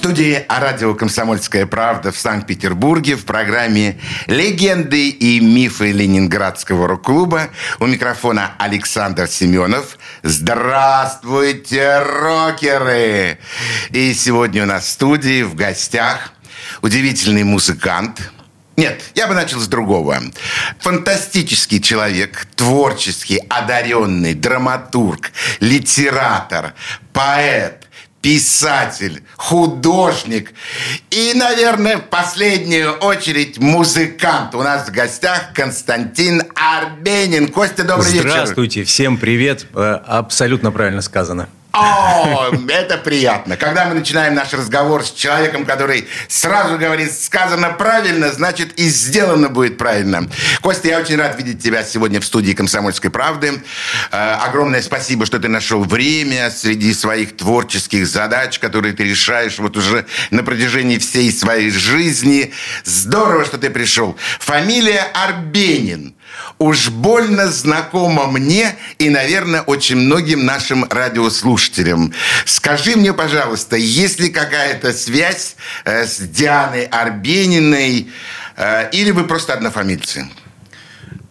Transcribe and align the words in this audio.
студии 0.00 0.46
радио 0.48 0.94
«Комсомольская 0.94 1.66
правда» 1.66 2.10
в 2.10 2.16
Санкт-Петербурге 2.16 3.16
в 3.16 3.26
программе 3.26 4.00
«Легенды 4.28 5.10
и 5.10 5.40
мифы 5.40 5.92
Ленинградского 5.92 6.88
рок-клуба». 6.88 7.50
У 7.80 7.86
микрофона 7.86 8.54
Александр 8.58 9.28
Семенов. 9.28 9.98
Здравствуйте, 10.22 11.98
рокеры! 11.98 13.40
И 13.90 14.14
сегодня 14.14 14.62
у 14.62 14.66
нас 14.66 14.84
в 14.84 14.88
студии 14.88 15.42
в 15.42 15.54
гостях 15.54 16.32
удивительный 16.80 17.44
музыкант– 17.44 18.22
нет, 18.80 19.02
я 19.14 19.26
бы 19.26 19.34
начал 19.34 19.60
с 19.60 19.68
другого. 19.68 20.22
Фантастический 20.78 21.82
человек, 21.82 22.46
творческий, 22.56 23.38
одаренный, 23.50 24.32
драматург, 24.32 25.32
литератор, 25.60 26.72
поэт, 27.12 27.79
писатель, 28.20 29.22
художник 29.36 30.52
и, 31.10 31.32
наверное, 31.34 31.98
в 31.98 32.08
последнюю 32.08 32.92
очередь 32.92 33.58
музыкант. 33.58 34.54
У 34.54 34.62
нас 34.62 34.88
в 34.88 34.92
гостях 34.92 35.52
Константин 35.54 36.42
Арбенин. 36.54 37.48
Костя, 37.48 37.84
добрый 37.84 38.04
Здравствуйте, 38.04 38.18
вечер. 38.18 38.30
Здравствуйте, 38.30 38.84
всем 38.84 39.16
привет. 39.16 39.66
Э, 39.74 40.00
абсолютно 40.06 40.70
правильно 40.70 41.00
сказано. 41.00 41.48
О, 41.72 42.50
это 42.68 42.98
приятно. 42.98 43.56
Когда 43.56 43.86
мы 43.86 43.94
начинаем 43.94 44.34
наш 44.34 44.52
разговор 44.52 45.04
с 45.04 45.12
человеком, 45.12 45.64
который 45.64 46.08
сразу 46.28 46.78
говорит, 46.78 47.12
сказано 47.12 47.70
правильно, 47.70 48.32
значит 48.32 48.78
и 48.78 48.88
сделано 48.88 49.48
будет 49.48 49.78
правильно. 49.78 50.28
Костя, 50.62 50.88
я 50.88 50.98
очень 50.98 51.16
рад 51.16 51.38
видеть 51.38 51.62
тебя 51.62 51.84
сегодня 51.84 52.20
в 52.20 52.24
студии 52.24 52.52
«Комсомольской 52.52 53.10
правды». 53.10 53.62
Э, 54.10 54.34
огромное 54.42 54.82
спасибо, 54.82 55.26
что 55.26 55.38
ты 55.38 55.48
нашел 55.48 55.84
время 55.84 56.50
среди 56.50 56.92
своих 56.92 57.36
творческих 57.36 58.06
задач, 58.06 58.58
которые 58.58 58.92
ты 58.92 59.04
решаешь 59.04 59.58
вот 59.58 59.76
уже 59.76 60.06
на 60.30 60.42
протяжении 60.42 60.98
всей 60.98 61.30
своей 61.30 61.70
жизни. 61.70 62.52
Здорово, 62.84 63.44
что 63.44 63.58
ты 63.58 63.70
пришел. 63.70 64.16
Фамилия 64.40 65.06
Арбенин 65.14 66.14
уж 66.58 66.90
больно 66.90 67.48
знакома 67.48 68.26
мне 68.26 68.76
и, 68.98 69.08
наверное, 69.08 69.62
очень 69.62 69.96
многим 69.96 70.44
нашим 70.44 70.84
радиослушателям. 70.84 72.12
Скажи 72.44 72.96
мне, 72.96 73.12
пожалуйста, 73.12 73.76
есть 73.76 74.20
ли 74.20 74.28
какая-то 74.30 74.92
связь 74.92 75.56
э, 75.84 76.06
с 76.06 76.18
Дианой 76.18 76.84
Арбениной 76.84 78.08
э, 78.56 78.90
или 78.92 79.10
вы 79.10 79.24
просто 79.24 79.54
однофамильцы? 79.54 80.28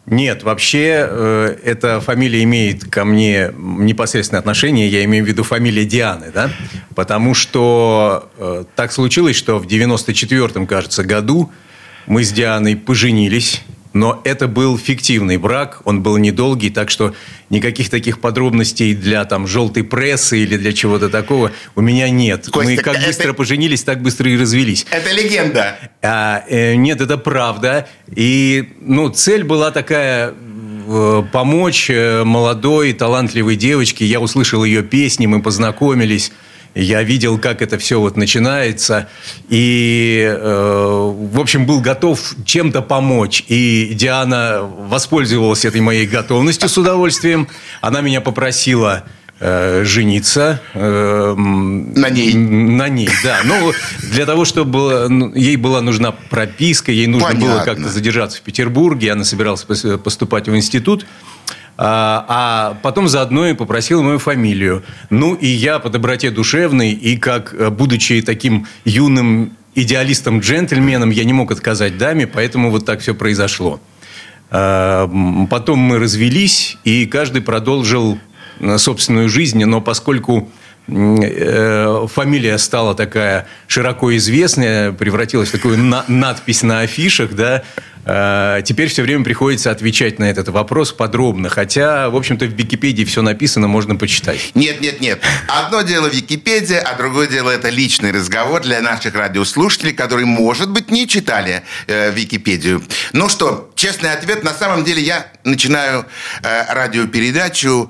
Нет, 0.09 0.41
вообще 0.41 1.07
э, 1.07 1.57
эта 1.63 2.01
фамилия 2.01 2.41
имеет 2.41 2.89
ко 2.89 3.05
мне 3.05 3.51
непосредственное 3.55 4.39
отношение, 4.39 4.87
я 4.87 5.03
имею 5.05 5.23
в 5.23 5.27
виду 5.27 5.43
фамилия 5.43 5.85
Дианы, 5.85 6.31
да, 6.33 6.49
потому 6.95 7.35
что 7.35 8.31
э, 8.37 8.63
так 8.75 8.91
случилось, 8.91 9.35
что 9.35 9.59
в 9.59 9.67
94-м, 9.67 10.65
кажется, 10.65 11.03
году 11.03 11.51
мы 12.07 12.23
с 12.23 12.31
Дианой 12.31 12.75
поженились, 12.75 13.61
но 13.93 14.21
это 14.23 14.47
был 14.47 14.77
фиктивный 14.77 15.37
брак, 15.37 15.81
он 15.85 16.03
был 16.03 16.17
недолгий, 16.17 16.69
так 16.69 16.89
что 16.89 17.15
никаких 17.49 17.89
таких 17.89 18.21
подробностей 18.21 18.93
для 18.93 19.25
там 19.25 19.47
желтой 19.47 19.83
прессы 19.83 20.39
или 20.39 20.57
для 20.57 20.73
чего-то 20.73 21.09
такого 21.09 21.51
у 21.75 21.81
меня 21.81 22.09
нет. 22.09 22.47
Костя, 22.51 22.69
Мы 22.69 22.77
как 22.77 22.97
это... 22.97 23.07
быстро 23.07 23.33
поженились, 23.33 23.83
так 23.83 24.01
быстро 24.01 24.29
и 24.29 24.37
развелись. 24.37 24.85
Это 24.91 25.11
легенда. 25.11 25.77
А, 26.01 26.43
э, 26.47 26.75
нет, 26.75 27.01
это 27.01 27.17
правда. 27.17 27.87
И 28.15 28.69
ну, 28.81 29.09
цель 29.09 29.43
была 29.43 29.71
такая 29.71 30.33
э, 30.87 31.23
помочь 31.31 31.89
э, 31.89 32.23
молодой, 32.23 32.93
талантливой 32.93 33.55
девочке. 33.55 34.05
Я 34.05 34.19
услышал 34.19 34.63
ее 34.63 34.83
песни, 34.83 35.25
мы 35.25 35.41
познакомились. 35.41 36.31
Я 36.75 37.03
видел, 37.03 37.37
как 37.39 37.61
это 37.61 37.77
все 37.77 37.99
вот 37.99 38.15
начинается. 38.15 39.09
И, 39.49 40.23
э, 40.23 41.13
в 41.31 41.39
общем, 41.39 41.65
был 41.65 41.81
готов 41.81 42.35
чем-то 42.45 42.81
помочь. 42.81 43.43
И 43.47 43.91
Диана 43.93 44.61
воспользовалась 44.61 45.65
этой 45.65 45.81
моей 45.81 46.05
готовностью 46.05 46.69
с 46.69 46.77
удовольствием. 46.77 47.47
Она 47.81 48.01
меня 48.01 48.21
попросила 48.21 49.03
э, 49.39 49.83
жениться. 49.83 50.61
Э, 50.75 51.33
на 51.35 52.09
ней. 52.09 52.33
На 52.35 52.87
ней, 52.87 53.09
да. 53.23 53.39
Ну, 53.45 53.73
для 54.11 54.25
того, 54.27 54.45
чтобы 54.45 55.07
ну, 55.09 55.33
ей 55.33 55.55
была 55.55 55.81
нужна 55.81 56.11
прописка, 56.11 56.91
ей 56.91 57.07
нужно 57.07 57.29
Понятно. 57.29 57.55
было 57.55 57.63
как-то 57.63 57.89
задержаться 57.89 58.37
в 58.37 58.41
Петербурге. 58.41 59.11
Она 59.11 59.23
собиралась 59.23 59.63
поступать 60.03 60.47
в 60.47 60.55
институт. 60.55 61.05
А, 61.81 62.25
а 62.27 62.77
потом 62.81 63.07
заодно 63.07 63.47
и 63.47 63.53
попросил 63.53 64.03
мою 64.03 64.19
фамилию. 64.19 64.83
Ну, 65.09 65.33
и 65.33 65.47
я 65.47 65.79
по 65.79 65.89
доброте 65.89 66.29
душевной, 66.29 66.91
и 66.91 67.15
как, 67.15 67.53
э, 67.53 67.69
будучи 67.69 68.21
таким 68.21 68.67
юным 68.83 69.53
идеалистом-джентльменом, 69.75 71.09
я 71.09 71.23
не 71.23 71.31
мог 71.31 71.53
отказать 71.53 71.97
даме, 71.97 72.27
поэтому 72.27 72.69
вот 72.69 72.85
так 72.85 72.99
все 72.99 73.15
произошло. 73.15 73.79
А, 74.51 75.09
потом 75.49 75.79
мы 75.79 75.99
развелись, 75.99 76.77
и 76.83 77.05
каждый 77.05 77.41
продолжил 77.41 78.19
э, 78.59 78.77
собственную 78.77 79.29
жизнь, 79.29 79.63
но 79.63 79.79
поскольку 79.79 80.49
э, 80.89 82.07
фамилия 82.11 82.57
стала 82.57 82.93
такая 82.93 83.47
широко 83.67 84.13
известная, 84.17 84.91
превратилась 84.91 85.47
в 85.47 85.53
такую 85.53 85.77
на- 85.77 86.03
надпись 86.09 86.61
на 86.61 86.81
афишах, 86.81 87.35
да, 87.35 87.63
теперь 88.63 88.89
все 88.89 89.03
время 89.03 89.23
приходится 89.23 89.71
отвечать 89.71 90.19
на 90.19 90.29
этот 90.29 90.49
вопрос 90.49 90.91
подробно. 90.91 91.49
Хотя, 91.49 92.09
в 92.09 92.15
общем-то, 92.15 92.45
в 92.45 92.53
Википедии 92.53 93.03
все 93.03 93.21
написано, 93.21 93.67
можно 93.67 93.95
почитать. 93.95 94.51
Нет, 94.55 94.81
нет, 94.81 95.01
нет. 95.01 95.19
Одно 95.47 95.81
дело 95.81 96.07
Википедия, 96.07 96.79
а 96.79 96.95
другое 96.95 97.27
дело 97.27 97.49
это 97.49 97.69
личный 97.69 98.11
разговор 98.11 98.61
для 98.61 98.81
наших 98.81 99.15
радиослушателей, 99.15 99.93
которые, 99.93 100.25
может 100.25 100.69
быть, 100.69 100.91
не 100.91 101.07
читали 101.07 101.63
э, 101.87 102.11
Википедию. 102.11 102.83
Ну 103.13 103.29
что, 103.29 103.71
честный 103.75 104.13
ответ. 104.13 104.43
На 104.43 104.53
самом 104.53 104.83
деле 104.83 105.01
я 105.01 105.27
начинаю 105.43 106.05
э, 106.43 106.73
радиопередачу 106.73 107.89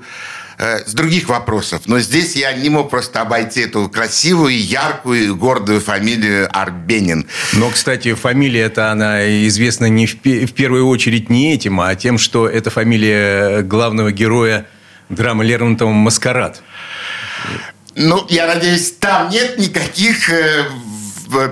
с 0.60 0.92
других 0.92 1.28
вопросов. 1.28 1.82
Но 1.86 2.00
здесь 2.00 2.36
я 2.36 2.52
не 2.52 2.68
мог 2.68 2.90
просто 2.90 3.22
обойти 3.22 3.62
эту 3.62 3.88
красивую, 3.88 4.62
яркую, 4.62 5.36
гордую 5.36 5.80
фамилию 5.80 6.48
Арбенин. 6.52 7.26
Но, 7.54 7.70
кстати, 7.70 8.14
фамилия 8.14 8.62
эта, 8.62 8.92
она 8.92 9.26
известна 9.46 9.86
не 9.86 10.06
в, 10.06 10.14
в 10.14 10.52
первую 10.52 10.86
очередь 10.86 11.30
не 11.30 11.54
этим, 11.54 11.80
а 11.80 11.94
тем, 11.94 12.18
что 12.18 12.46
это 12.48 12.70
фамилия 12.70 13.62
главного 13.62 14.12
героя 14.12 14.66
драмы 15.08 15.44
Лермонтова 15.44 15.90
«Маскарад». 15.90 16.62
Ну, 17.96 18.24
я 18.28 18.46
надеюсь, 18.46 18.92
там 18.92 19.30
нет 19.30 19.58
никаких 19.58 20.30
э, 20.30 20.66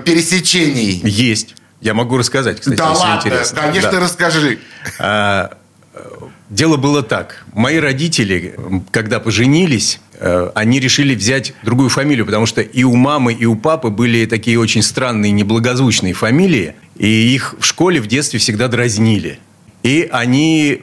пересечений. 0.05 1.01
Есть. 1.03 1.55
Я 1.81 1.93
могу 1.93 2.17
рассказать, 2.17 2.59
кстати, 2.59 2.77
да 2.77 2.89
если 2.89 3.03
ладно, 3.03 3.17
интересно. 3.17 3.61
конечно, 3.61 3.91
да. 3.91 3.99
расскажи. 3.99 4.59
А, 4.99 5.57
Дело 6.49 6.77
было 6.77 7.03
так. 7.03 7.45
Мои 7.53 7.77
родители, 7.77 8.55
когда 8.89 9.19
поженились, 9.19 9.99
э, 10.13 10.49
они 10.55 10.79
решили 10.79 11.13
взять 11.13 11.53
другую 11.63 11.89
фамилию, 11.89 12.25
потому 12.25 12.47
что 12.47 12.61
и 12.61 12.83
у 12.83 12.95
мамы, 12.95 13.33
и 13.33 13.45
у 13.45 13.55
папы 13.55 13.89
были 13.89 14.25
такие 14.25 14.59
очень 14.59 14.81
странные, 14.81 15.31
неблагозвучные 15.31 16.13
фамилии, 16.13 16.73
и 16.97 17.07
их 17.07 17.55
в 17.59 17.65
школе 17.65 18.01
в 18.01 18.07
детстве 18.07 18.39
всегда 18.39 18.67
дразнили. 18.67 19.37
И 19.83 20.09
они 20.11 20.81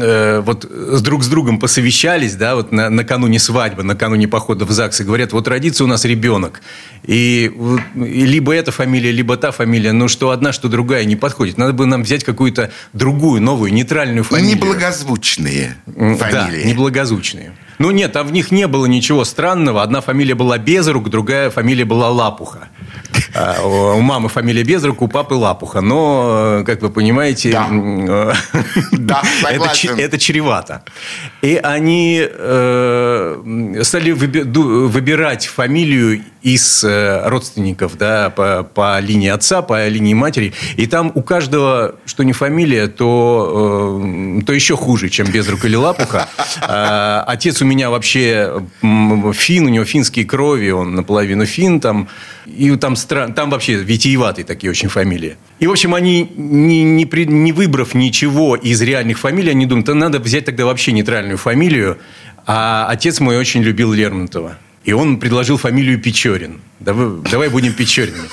э, 0.00 0.40
вот 0.40 0.64
с 0.64 1.00
друг 1.02 1.24
с 1.24 1.28
другом 1.28 1.58
посовещались, 1.58 2.34
да, 2.34 2.54
вот 2.54 2.72
на, 2.72 2.90
накануне 2.90 3.38
свадьбы, 3.38 3.82
накануне 3.82 4.28
похода 4.28 4.64
в 4.64 4.70
ЗАГС, 4.70 5.00
и 5.00 5.04
говорят, 5.04 5.32
вот 5.32 5.48
родится 5.48 5.84
у 5.84 5.86
нас 5.86 6.04
ребенок, 6.04 6.62
и, 7.04 7.52
и 7.96 8.26
либо 8.26 8.54
эта 8.54 8.72
фамилия, 8.72 9.10
либо 9.10 9.36
та 9.36 9.50
фамилия, 9.50 9.92
но 9.92 10.08
что 10.08 10.30
одна, 10.30 10.52
что 10.52 10.68
другая 10.68 11.04
не 11.04 11.16
подходит. 11.16 11.58
Надо 11.58 11.72
бы 11.72 11.86
нам 11.86 12.02
взять 12.02 12.24
какую-то 12.24 12.70
другую, 12.92 13.42
новую, 13.42 13.72
нейтральную 13.72 14.24
фамилию. 14.24 14.56
Неблагозвучные 14.56 15.76
фамилии. 15.94 16.62
Да, 16.62 16.68
неблагозвучные. 16.68 17.52
Ну 17.78 17.90
нет, 17.90 18.12
там 18.12 18.26
в 18.28 18.32
них 18.32 18.52
не 18.52 18.66
было 18.68 18.86
ничего 18.86 19.24
странного. 19.24 19.82
Одна 19.82 20.00
фамилия 20.00 20.34
была 20.34 20.58
Безрук, 20.58 21.10
другая 21.10 21.50
фамилия 21.50 21.84
была 21.84 22.10
Лапуха. 22.10 22.68
А, 23.34 23.62
у 23.62 24.00
мамы 24.00 24.28
фамилия 24.28 24.62
Безрук, 24.62 25.02
у 25.02 25.08
папы 25.08 25.34
Лапуха. 25.34 25.80
Но, 25.80 26.62
как 26.66 26.82
вы 26.82 26.90
понимаете, 26.90 27.52
да. 27.52 27.68
да, 28.92 29.22
это, 29.98 30.18
чревато. 30.18 30.82
И 31.40 31.56
они 31.62 32.26
э, 32.28 33.80
стали 33.82 34.10
выбирать 34.12 35.46
фамилию 35.46 36.22
из 36.42 36.82
э, 36.84 37.28
родственников, 37.28 37.96
да, 37.96 38.30
по, 38.30 38.64
по 38.64 38.98
линии 39.00 39.28
отца, 39.28 39.62
по 39.62 39.86
линии 39.88 40.14
матери. 40.14 40.52
И 40.76 40.86
там 40.86 41.12
у 41.14 41.22
каждого, 41.22 41.94
что 42.04 42.24
не 42.24 42.32
фамилия, 42.32 42.88
то, 42.88 44.02
э, 44.02 44.42
то 44.44 44.52
еще 44.52 44.76
хуже, 44.76 45.08
чем 45.08 45.30
Безрук 45.30 45.64
или 45.64 45.76
Лапуха. 45.76 46.28
А, 46.60 47.24
отец 47.26 47.62
у 47.62 47.64
меня 47.64 47.90
вообще 47.90 48.62
фин, 48.82 49.66
у 49.66 49.68
него 49.68 49.84
финские 49.84 50.24
крови, 50.24 50.70
он 50.70 50.94
наполовину 50.94 51.46
фин 51.46 51.80
там. 51.80 52.08
И 52.56 52.76
там, 52.76 52.94
там 53.34 53.50
вообще 53.50 53.74
витиеватые 53.74 54.44
такие 54.44 54.70
очень 54.70 54.88
фамилии. 54.88 55.36
И, 55.58 55.66
в 55.66 55.70
общем, 55.70 55.94
они, 55.94 56.30
не, 56.36 56.82
не, 56.82 57.06
при, 57.06 57.24
не 57.24 57.52
выбрав 57.52 57.94
ничего 57.94 58.56
из 58.56 58.80
реальных 58.82 59.18
фамилий, 59.18 59.50
они 59.50 59.66
думают, 59.66 59.88
надо 59.88 60.18
взять 60.18 60.44
тогда 60.44 60.66
вообще 60.66 60.92
нейтральную 60.92 61.38
фамилию. 61.38 61.98
А 62.46 62.86
отец 62.88 63.20
мой 63.20 63.36
очень 63.38 63.62
любил 63.62 63.92
Лермонтова. 63.92 64.58
И 64.84 64.92
он 64.92 65.20
предложил 65.20 65.58
фамилию 65.58 66.00
Печорин. 66.00 66.60
Давай, 66.80 67.08
давай 67.30 67.48
будем 67.48 67.72
Печоринами. 67.72 68.28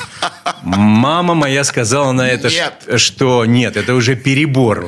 Мама 0.64 1.36
моя 1.36 1.64
сказала 1.64 2.12
на 2.12 2.28
это, 2.28 2.50
нет. 2.50 3.00
что 3.00 3.46
нет, 3.46 3.78
это 3.78 3.94
уже 3.94 4.16
перебор. 4.16 4.86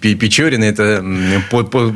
Печорин 0.00 0.64
это... 0.64 1.04
По, 1.50 1.64
по, 1.64 1.94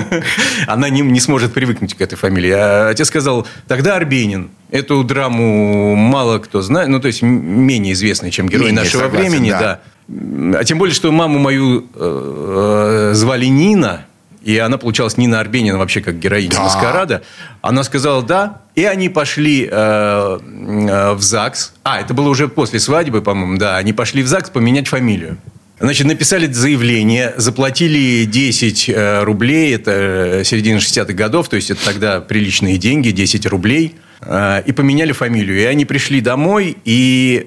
она 0.66 0.88
не, 0.88 1.02
не 1.02 1.20
сможет 1.20 1.52
привыкнуть 1.52 1.94
к 1.94 2.00
этой 2.00 2.16
фамилии. 2.16 2.50
А 2.50 2.88
отец 2.88 3.08
сказал, 3.08 3.46
тогда 3.68 3.96
Арбенин. 3.96 4.50
Эту 4.70 5.04
драму 5.04 5.94
мало 5.94 6.38
кто 6.38 6.62
знает. 6.62 6.88
Ну, 6.88 6.98
то 6.98 7.08
есть, 7.08 7.20
менее 7.20 7.92
известный, 7.92 8.30
чем 8.30 8.48
герой 8.48 8.68
менее 8.68 8.84
нашего 8.84 9.02
согласен, 9.02 9.30
времени. 9.30 9.50
Да. 9.50 9.80
да. 10.08 10.58
А 10.58 10.64
тем 10.64 10.78
более, 10.78 10.94
что 10.94 11.12
маму 11.12 11.38
мою 11.38 11.86
э, 11.94 13.10
э, 13.10 13.14
звали 13.14 13.46
Нина. 13.46 14.06
И 14.44 14.58
она 14.58 14.78
получалась 14.78 15.16
Нина 15.16 15.40
Арбенина, 15.40 15.78
вообще 15.78 16.00
как 16.00 16.18
героиня 16.18 16.50
да. 16.50 16.62
маскарада. 16.62 17.22
Она 17.60 17.82
сказала 17.84 18.22
«да», 18.22 18.62
и 18.74 18.84
они 18.84 19.08
пошли 19.08 19.68
э, 19.70 19.70
э, 19.70 21.12
в 21.12 21.20
ЗАГС. 21.22 21.74
А, 21.84 22.00
это 22.00 22.14
было 22.14 22.28
уже 22.28 22.48
после 22.48 22.80
свадьбы, 22.80 23.22
по-моему, 23.22 23.58
да. 23.58 23.76
Они 23.76 23.92
пошли 23.92 24.22
в 24.22 24.26
ЗАГС 24.26 24.50
поменять 24.50 24.88
фамилию. 24.88 25.38
Значит, 25.82 26.06
написали 26.06 26.46
заявление, 26.46 27.34
заплатили 27.38 28.24
10 28.24 28.88
э, 28.88 29.24
рублей, 29.24 29.74
это 29.74 29.90
э, 29.90 30.44
середина 30.44 30.78
60-х 30.78 31.12
годов, 31.12 31.48
то 31.48 31.56
есть 31.56 31.72
это 31.72 31.84
тогда 31.84 32.20
приличные 32.20 32.78
деньги, 32.78 33.10
10 33.10 33.46
рублей, 33.46 33.96
э, 34.20 34.62
и 34.64 34.70
поменяли 34.70 35.10
фамилию. 35.10 35.58
И 35.60 35.64
они 35.64 35.84
пришли 35.84 36.20
домой 36.20 36.76
и 36.84 37.44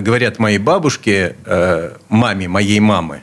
говорят 0.00 0.40
моей 0.40 0.58
бабушке, 0.58 1.36
маме 2.08 2.48
моей 2.48 2.80
мамы, 2.80 3.22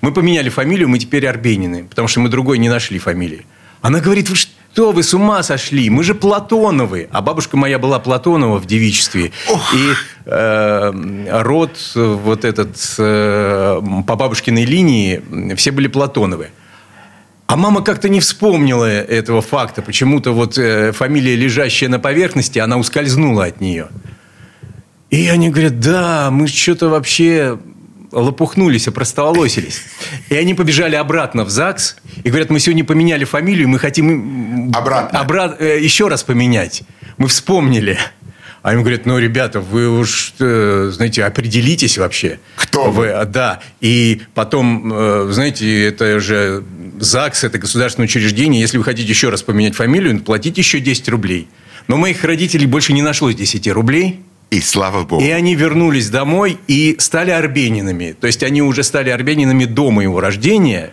мы 0.00 0.12
поменяли 0.12 0.48
фамилию, 0.48 0.88
мы 0.88 0.98
теперь 0.98 1.26
Арбенины, 1.26 1.84
потому 1.84 2.08
что 2.08 2.20
мы 2.20 2.28
другой 2.28 2.58
не 2.58 2.68
нашли 2.68 2.98
фамилии. 2.98 3.46
Она 3.80 4.00
говорит, 4.00 4.30
вы 4.30 4.36
что, 4.36 4.92
вы 4.92 5.02
с 5.02 5.12
ума 5.12 5.42
сошли? 5.42 5.90
Мы 5.90 6.04
же 6.04 6.14
Платоновы. 6.14 7.08
А 7.12 7.20
бабушка 7.20 7.56
моя 7.56 7.78
была 7.78 7.98
Платонова 7.98 8.58
в 8.58 8.66
девичестве. 8.66 9.30
Ох. 9.50 9.74
И 9.74 9.92
э, 10.24 11.42
род 11.42 11.92
вот 11.94 12.44
этот 12.46 12.76
э, 12.98 13.82
по 14.06 14.16
бабушкиной 14.16 14.64
линии, 14.64 15.54
все 15.54 15.70
были 15.70 15.88
Платоновы. 15.88 16.50
А 17.46 17.56
мама 17.56 17.82
как-то 17.82 18.08
не 18.08 18.20
вспомнила 18.20 18.86
этого 18.86 19.42
факта. 19.42 19.82
Почему-то 19.82 20.32
вот 20.32 20.56
э, 20.56 20.92
фамилия, 20.92 21.36
лежащая 21.36 21.90
на 21.90 21.98
поверхности, 21.98 22.58
она 22.58 22.78
ускользнула 22.78 23.44
от 23.44 23.60
нее. 23.60 23.88
И 25.10 25.28
они 25.28 25.50
говорят, 25.50 25.78
да, 25.78 26.30
мы 26.30 26.48
что-то 26.48 26.88
вообще 26.88 27.58
лопухнулись, 28.14 28.88
опростоволосились. 28.88 29.82
И 30.28 30.36
они 30.36 30.54
побежали 30.54 30.94
обратно 30.94 31.44
в 31.44 31.50
ЗАГС 31.50 31.96
и 32.22 32.28
говорят, 32.28 32.50
мы 32.50 32.60
сегодня 32.60 32.84
поменяли 32.84 33.24
фамилию, 33.24 33.68
мы 33.68 33.78
хотим 33.78 34.72
обратно. 34.74 35.20
Обрат, 35.20 35.60
э, 35.60 35.80
еще 35.80 36.08
раз 36.08 36.22
поменять. 36.22 36.82
Мы 37.18 37.28
вспомнили. 37.28 37.98
А 38.62 38.72
им 38.72 38.80
говорят, 38.80 39.04
ну, 39.04 39.18
ребята, 39.18 39.60
вы 39.60 39.90
уж, 39.90 40.32
э, 40.38 40.90
знаете, 40.90 41.24
определитесь 41.24 41.98
вообще. 41.98 42.38
Кто 42.56 42.84
вы? 42.84 43.12
вы? 43.12 43.24
Да. 43.26 43.60
И 43.82 44.22
потом, 44.32 44.90
э, 44.90 45.28
знаете, 45.32 45.84
это 45.86 46.18
же 46.18 46.64
ЗАГС, 46.98 47.44
это 47.44 47.58
государственное 47.58 48.06
учреждение. 48.06 48.62
Если 48.62 48.78
вы 48.78 48.84
хотите 48.84 49.08
еще 49.08 49.28
раз 49.28 49.42
поменять 49.42 49.74
фамилию, 49.74 50.18
платите 50.22 50.62
еще 50.62 50.80
10 50.80 51.10
рублей. 51.10 51.48
Но 51.88 51.98
моих 51.98 52.24
родителей 52.24 52.66
больше 52.66 52.94
не 52.94 53.02
нашлось 53.02 53.34
10 53.34 53.68
рублей. 53.68 54.22
И 54.50 54.60
слава 54.60 55.04
богу. 55.04 55.22
И 55.22 55.30
они 55.30 55.54
вернулись 55.54 56.10
домой 56.10 56.58
и 56.68 56.96
стали 56.98 57.30
арбенинами. 57.30 58.14
То 58.18 58.26
есть 58.26 58.42
они 58.42 58.62
уже 58.62 58.82
стали 58.82 59.10
арбенинами 59.10 59.64
до 59.64 59.90
моего 59.90 60.20
рождения. 60.20 60.90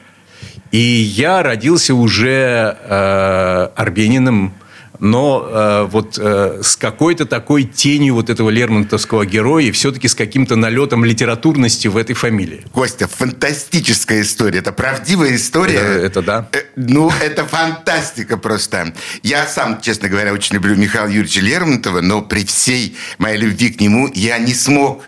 И 0.72 0.78
я 0.78 1.44
родился 1.44 1.94
уже 1.94 2.78
э, 2.82 3.70
арбенином 3.76 4.54
но 5.02 5.48
э, 5.50 5.88
вот 5.90 6.18
э, 6.20 6.62
с 6.64 6.78
какой-то 6.78 7.26
такой 7.26 7.64
тенью 7.64 8.14
вот 8.14 8.30
этого 8.30 8.52
лермонтовского 8.52 9.26
героя 9.26 9.66
и 9.66 9.72
все-таки 9.72 10.08
с 10.08 10.14
каким-то 10.14 10.56
налетом 10.56 11.04
литературности 11.04 11.88
в 11.88 11.98
этой 11.98 12.14
фамилии. 12.14 12.64
Костя, 12.72 13.08
фантастическая 13.08 14.22
история. 14.22 14.60
Это 14.60 14.72
правдивая 14.72 15.36
история. 15.36 15.80
Это, 15.80 16.06
это 16.06 16.22
да. 16.22 16.50
Э, 16.54 16.60
ну, 16.76 17.12
это 17.20 17.46
фантастика 17.46 18.38
просто. 18.38 18.94
Я 19.24 19.48
сам, 19.48 19.82
честно 19.82 20.08
говоря, 20.08 20.34
очень 20.34 20.56
люблю 20.56 20.76
Михаила 20.76 21.08
Юрьевича 21.08 21.42
Лермонтова, 21.42 22.02
но 22.02 22.22
при 22.22 22.46
всей 22.46 22.96
моей 23.18 23.38
любви 23.38 23.72
к 23.72 23.82
нему 23.82 24.08
я 24.14 24.38
не 24.38 24.54
смог 24.54 25.04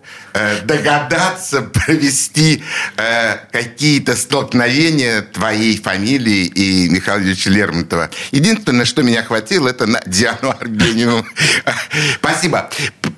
догадаться 0.64 1.62
провести 1.86 2.64
э, 2.98 3.38
какие-то 3.52 4.16
столкновения 4.16 5.22
твоей 5.22 5.80
фамилии 5.80 6.46
и 6.46 6.90
Михаила 6.90 7.22
Ильича 7.22 7.50
Лермонтова. 7.50 8.10
Единственное, 8.32 8.86
что 8.86 9.04
меня 9.04 9.24
хватило, 9.24 9.68
это 9.70 9.86
на 9.86 10.02
Диану 10.06 10.50
Арбенину. 10.50 11.26
Спасибо. 12.16 12.70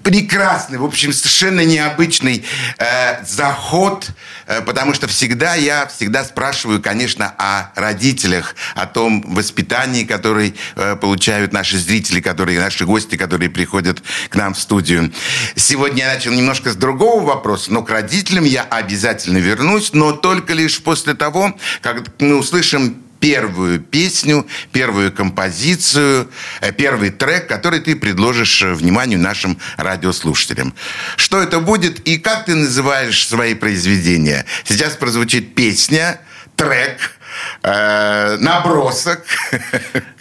Прекрасный, 0.05 0.77
в 0.77 0.85
общем, 0.85 1.11
совершенно 1.11 1.65
необычный 1.65 2.45
э, 2.77 3.25
заход, 3.25 4.07
э, 4.45 4.61
потому 4.61 4.93
что 4.93 5.07
всегда 5.07 5.55
я 5.55 5.87
всегда 5.87 6.23
спрашиваю, 6.23 6.79
конечно, 6.79 7.33
о 7.39 7.71
родителях, 7.73 8.53
о 8.75 8.85
том 8.85 9.23
воспитании, 9.33 10.03
которое 10.03 10.53
э, 10.75 10.95
получают 10.95 11.53
наши 11.53 11.79
зрители, 11.79 12.21
которые, 12.21 12.59
наши 12.59 12.85
гости, 12.85 13.15
которые 13.15 13.49
приходят 13.49 14.03
к 14.29 14.35
нам 14.35 14.53
в 14.53 14.59
студию. 14.59 15.11
Сегодня 15.55 16.03
я 16.03 16.13
начал 16.13 16.33
немножко 16.33 16.69
с 16.69 16.75
другого 16.75 17.25
вопроса, 17.25 17.73
но 17.73 17.81
к 17.81 17.89
родителям 17.89 18.43
я 18.43 18.61
обязательно 18.61 19.39
вернусь, 19.39 19.89
но 19.93 20.11
только 20.11 20.53
лишь 20.53 20.83
после 20.83 21.15
того, 21.15 21.57
как 21.81 22.03
мы 22.19 22.37
услышим 22.37 23.04
первую 23.25 23.79
песню, 23.79 24.45
первую 24.71 25.11
композицию, 25.11 26.29
э, 26.61 26.71
первый 26.71 27.09
трек, 27.09 27.47
который 27.47 27.79
ты 27.79 27.95
предложишь 27.95 28.61
э, 28.61 28.71
вниманию 28.75 29.17
нашим 29.17 29.57
радиослушателям. 29.77 30.75
Что 31.17 31.41
это 31.41 31.59
будет 31.59 32.07
и 32.07 32.19
как 32.19 32.45
ты 32.45 32.53
называешь 32.53 33.27
свои 33.27 33.55
произведения? 33.55 34.45
Сейчас 34.63 34.95
прозвучит 34.95 35.55
песня, 35.55 36.19
трек, 36.55 37.17
э, 37.63 38.37
набросок. 38.39 39.25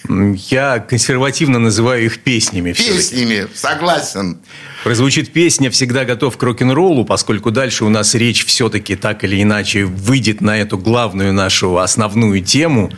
Я 0.08 0.78
консервативно 0.78 1.58
называю 1.58 2.06
их 2.06 2.20
песнями. 2.20 2.73
Песнями, 2.73 3.49
согласен. 3.54 4.38
Прозвучит 4.85 5.33
песня 5.33 5.71
«Всегда 5.71 6.05
готов 6.05 6.37
к 6.37 6.43
рок-н-роллу», 6.43 7.07
поскольку 7.07 7.50
дальше 7.50 7.87
у 7.87 7.88
нас 7.88 8.14
речь 8.14 8.45
все-таки 8.45 8.97
так 8.97 9.25
или 9.25 9.43
иначе 9.43 9.87
выйдет 9.87 10.43
на 10.43 10.59
эту 10.59 10.76
главную 10.76 11.33
нашу 11.33 11.79
основную 11.79 12.43
тему. 12.43 12.91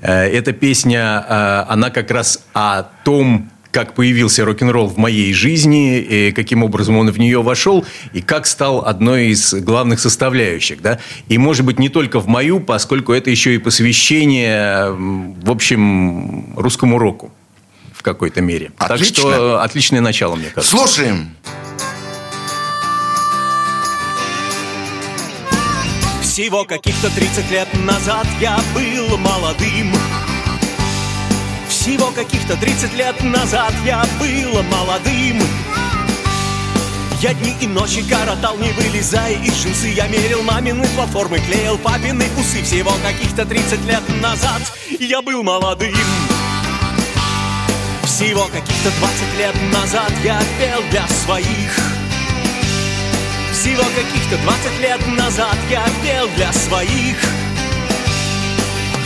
Э, 0.00 0.24
эта 0.24 0.52
песня, 0.52 1.22
э, 1.28 1.64
она 1.68 1.90
как 1.90 2.10
раз 2.10 2.42
о 2.54 2.84
том, 3.04 3.50
как 3.72 3.92
появился 3.92 4.46
рок-н-ролл 4.46 4.88
в 4.88 4.96
моей 4.96 5.34
жизни, 5.34 5.98
и 5.98 6.32
каким 6.32 6.64
образом 6.64 6.96
он 6.96 7.10
в 7.10 7.18
нее 7.18 7.42
вошел, 7.42 7.84
и 8.14 8.22
как 8.22 8.46
стал 8.46 8.86
одной 8.86 9.26
из 9.26 9.52
главных 9.52 10.00
составляющих. 10.00 10.80
Да? 10.80 10.98
И, 11.28 11.36
может 11.36 11.66
быть, 11.66 11.78
не 11.78 11.90
только 11.90 12.20
в 12.20 12.26
мою, 12.26 12.58
поскольку 12.58 13.12
это 13.12 13.28
еще 13.28 13.54
и 13.54 13.58
посвящение, 13.58 14.92
в 14.92 15.50
общем, 15.50 16.54
русскому 16.56 16.96
року 16.96 17.32
какой-то 18.04 18.40
мере. 18.40 18.70
Отлично. 18.78 19.22
Так 19.22 19.34
что 19.34 19.62
отличное 19.62 20.00
начало, 20.00 20.36
мне 20.36 20.50
кажется. 20.50 20.76
Слушаем. 20.76 21.34
Всего 26.22 26.64
каких-то 26.64 27.10
30 27.14 27.50
лет 27.50 27.68
назад 27.84 28.26
я 28.40 28.60
был 28.74 29.16
молодым. 29.18 29.92
Всего 31.68 32.10
каких-то 32.10 32.56
30 32.56 32.94
лет 32.94 33.22
назад 33.22 33.72
я 33.84 34.04
был 34.20 34.62
молодым. 34.64 35.40
Я 37.20 37.32
дни 37.34 37.54
и 37.60 37.66
ночи 37.66 38.02
коротал, 38.08 38.58
не 38.58 38.70
вылезая 38.72 39.32
из 39.42 39.54
джинсы 39.54 39.86
Я 39.86 40.08
мерил 40.08 40.42
мамины 40.42 40.86
платформы, 40.94 41.38
клеил 41.38 41.78
папины 41.78 42.26
усы 42.38 42.62
Всего 42.62 42.92
каких-то 43.02 43.46
30 43.46 43.82
лет 43.86 44.02
назад 44.20 44.60
я 44.98 45.22
был 45.22 45.42
молодым 45.42 45.94
всего 48.14 48.44
каких-то 48.44 48.92
20 49.00 49.38
лет 49.38 49.56
назад 49.72 50.12
я 50.22 50.40
пел 50.56 50.80
для 50.88 51.04
своих 51.08 51.76
Всего 53.52 53.82
каких-то 53.82 54.38
20 54.38 54.80
лет 54.80 55.06
назад 55.18 55.56
я 55.68 55.84
пел 56.04 56.28
для 56.36 56.52
своих 56.52 57.16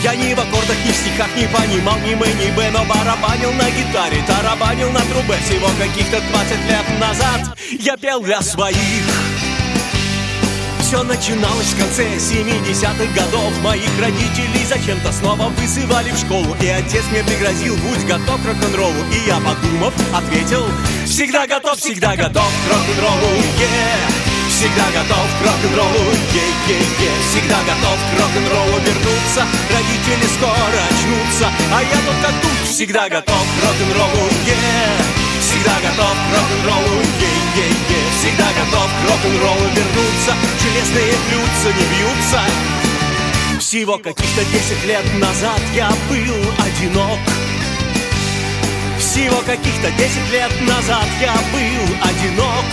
я 0.01 0.15
ни 0.15 0.33
в 0.33 0.39
аккордах, 0.39 0.77
ни 0.85 0.91
в 0.91 0.95
стихах 0.95 1.27
не 1.35 1.45
понимал 1.47 1.97
ни 1.99 2.15
мы, 2.15 2.27
ни 2.27 2.51
бы, 2.51 2.63
но 2.71 2.85
барабанил 2.85 3.51
на 3.51 3.69
гитаре, 3.69 4.23
тарабанил 4.25 4.89
на 4.91 5.01
трубе 5.01 5.37
всего 5.43 5.67
каких-то 5.77 6.21
20 6.21 6.65
лет 6.69 6.99
назад. 7.01 7.57
Я 7.81 7.97
пел 7.97 8.21
для 8.21 8.41
своих. 8.41 9.18
Все 10.89 11.03
начиналось 11.03 11.67
в 11.67 11.77
конце 11.77 12.17
70-х 12.17 13.13
годов. 13.13 13.53
Моих 13.61 13.91
родителей 14.01 14.65
зачем-то 14.67 15.11
снова 15.11 15.49
вызывали 15.49 16.09
в 16.09 16.17
школу 16.17 16.57
И 16.59 16.67
отец 16.67 17.03
мне 17.11 17.23
пригрозил, 17.23 17.77
будь 17.77 18.03
готов 18.07 18.41
к 18.41 18.45
рок-н-роллу 18.47 19.05
И 19.13 19.27
я, 19.27 19.35
подумав, 19.37 19.93
ответил 20.11 20.65
Всегда 21.05 21.45
готов, 21.45 21.77
всегда 21.77 22.15
готов 22.15 22.49
к 22.65 22.73
рок-н-роллу, 22.73 23.37
yeah. 23.61 24.29
Всегда 24.49 24.85
готов 24.89 25.29
к 25.37 25.45
рок-н-роллу, 25.45 26.09
е-е-е 26.33 27.11
Всегда 27.29 27.59
готов 27.69 27.97
к 28.09 28.19
рок-н-роллу. 28.19 28.81
Вернуться 28.81 29.45
Родители 29.69 30.25
скоро 30.33 30.81
очнутся 30.89 31.53
А 31.71 31.83
я 31.83 31.97
тут 32.01 32.17
как 32.23 32.33
тут. 32.41 32.67
Всегда 32.67 33.07
готов 33.09 33.45
к 33.45 33.57
рок-н-роллу, 33.61 34.25
е 34.47 35.29
Всегда 35.39 35.75
готов 35.85 36.17
к 36.17 36.29
рок-н-роллу, 36.33 36.97
е-е-е 37.21 38.01
Всегда 38.17 38.47
готов 38.57 38.89
к 38.89 39.01
рок-н-роллу. 39.07 39.69
Вернуться 39.69 40.33
Железные 40.69 41.13
блюдца 41.27 41.69
не 41.69 41.85
бьются. 41.97 42.41
Всего 43.59 43.97
каких-то 43.97 44.45
10 44.45 44.85
лет 44.85 45.03
назад 45.19 45.59
я 45.73 45.89
был 46.07 46.35
одинок. 46.59 47.19
Всего 48.99 49.37
каких-то 49.41 49.89
10 49.91 50.31
лет 50.31 50.51
назад 50.61 51.07
я 51.19 51.33
был 51.51 51.95
одинок. 52.03 52.65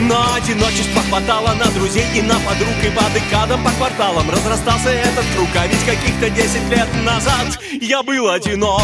Но 0.00 0.34
одиночества 0.34 1.02
хватало 1.08 1.54
на 1.54 1.66
друзей 1.70 2.06
и 2.14 2.22
на 2.22 2.34
подруг 2.40 2.74
И 2.82 2.90
по 2.90 3.04
декадам, 3.14 3.62
по 3.64 3.70
кварталам 3.70 4.30
разрастался 4.30 4.90
этот 4.90 5.24
круг. 5.34 5.48
А 5.54 5.66
ведь 5.66 5.84
каких-то 5.84 6.28
десять 6.30 6.68
лет 6.68 6.88
назад 7.02 7.58
я 7.80 8.02
был 8.02 8.28
одинок 8.28 8.82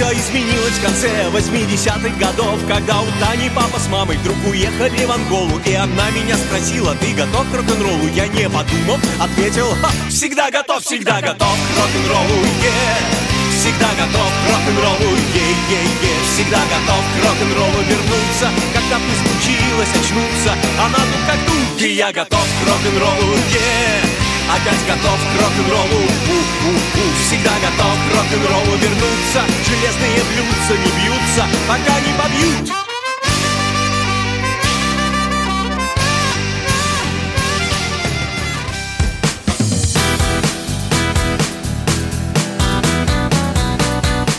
все 0.00 0.12
изменилось 0.14 0.78
в 0.78 0.82
конце 0.82 1.28
80-х 1.30 2.08
годов 2.18 2.58
Когда 2.66 3.02
у 3.02 3.06
Тани 3.20 3.50
папа 3.54 3.78
с 3.78 3.86
мамой 3.88 4.16
вдруг 4.16 4.36
уехали 4.48 5.04
в 5.04 5.12
Анголу 5.12 5.60
И 5.66 5.74
она 5.74 6.10
меня 6.10 6.36
спросила, 6.36 6.94
ты 6.96 7.12
готов 7.12 7.46
к 7.50 7.54
рок-н-роллу? 7.54 8.08
Я 8.14 8.26
не 8.28 8.48
подумав, 8.48 9.00
ответил, 9.20 9.66
всегда 10.08 10.50
готов, 10.50 10.82
всегда 10.82 11.20
готов 11.20 11.52
к 11.52 11.78
рок-н-роллу, 11.78 12.40
yeah. 12.62 13.20
Всегда 13.60 13.88
готов 13.92 14.30
к 14.40 14.48
рок-н-роллу, 14.48 15.16
ей-ей-ей 15.34 16.20
Всегда 16.32 16.60
готов 16.72 17.02
к 17.12 17.26
рок-н-роллу 17.26 17.84
вернуться 17.84 18.48
Когда 18.72 18.96
бы 18.96 19.12
случилось 19.20 19.90
очнуться 19.90 20.52
Она 20.82 20.96
тут 20.96 21.22
как 21.26 21.38
тут, 21.44 21.82
и 21.82 21.92
я 21.92 22.10
готов 22.10 22.40
к 22.40 22.68
рок-н-роллу, 22.68 23.34
ей 23.52 24.19
Опять 24.50 24.84
готов 24.84 25.16
к 25.16 25.40
рок-н-роллу, 25.40 26.02
у-у-у. 26.28 27.04
Всегда 27.24 27.52
готов 27.60 27.94
к 27.94 28.14
рок-н-роллу. 28.16 28.76
Вернуться. 28.78 29.44
Железные 29.64 30.24
блюдца 30.24 30.74
не 30.76 30.90
бьются, 30.98 31.46
пока 31.68 32.00
не 32.00 32.12
побьют. 32.18 32.72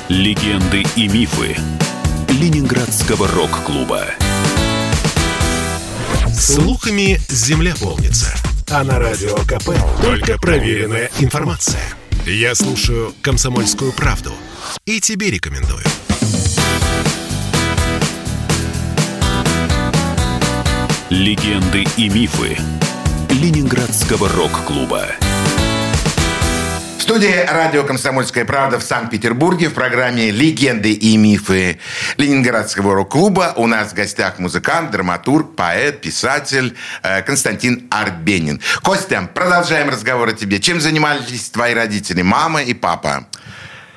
Легенды 0.09 0.83
и 0.97 1.07
мифы 1.07 1.55
Ленинградского 2.27 3.29
рок-клуба. 3.29 4.07
Слухами 6.37 7.21
земля 7.29 7.73
полнится. 7.79 8.50
А 8.73 8.85
на 8.85 8.99
радио 8.99 9.35
КП 9.35 9.71
только 10.01 10.37
проверенная 10.37 11.11
информация. 11.19 11.81
Я 12.25 12.55
слушаю 12.55 13.13
«Комсомольскую 13.21 13.91
правду» 13.91 14.31
и 14.85 15.01
тебе 15.01 15.29
рекомендую. 15.29 15.83
Легенды 21.09 21.83
и 21.97 22.07
мифы 22.07 22.57
Ленинградского 23.29 24.29
рок-клуба 24.29 25.05
студии 27.01 27.33
радио 27.47 27.83
«Комсомольская 27.83 28.45
правда» 28.45 28.77
в 28.77 28.83
Санкт-Петербурге 28.83 29.69
в 29.69 29.73
программе 29.73 30.29
«Легенды 30.29 30.93
и 30.93 31.17
мифы 31.17 31.79
Ленинградского 32.17 32.93
рок-клуба» 32.93 33.53
у 33.55 33.65
нас 33.65 33.89
в 33.91 33.95
гостях 33.95 34.37
музыкант, 34.37 34.91
драматург, 34.91 35.55
поэт, 35.55 35.99
писатель 35.99 36.75
э, 37.01 37.23
Константин 37.23 37.87
Арбенин. 37.89 38.61
Костя, 38.83 39.27
продолжаем 39.33 39.89
разговор 39.89 40.29
о 40.29 40.33
тебе. 40.33 40.59
Чем 40.59 40.79
занимались 40.79 41.49
твои 41.49 41.73
родители, 41.73 42.21
мама 42.21 42.61
и 42.61 42.75
папа? 42.75 43.25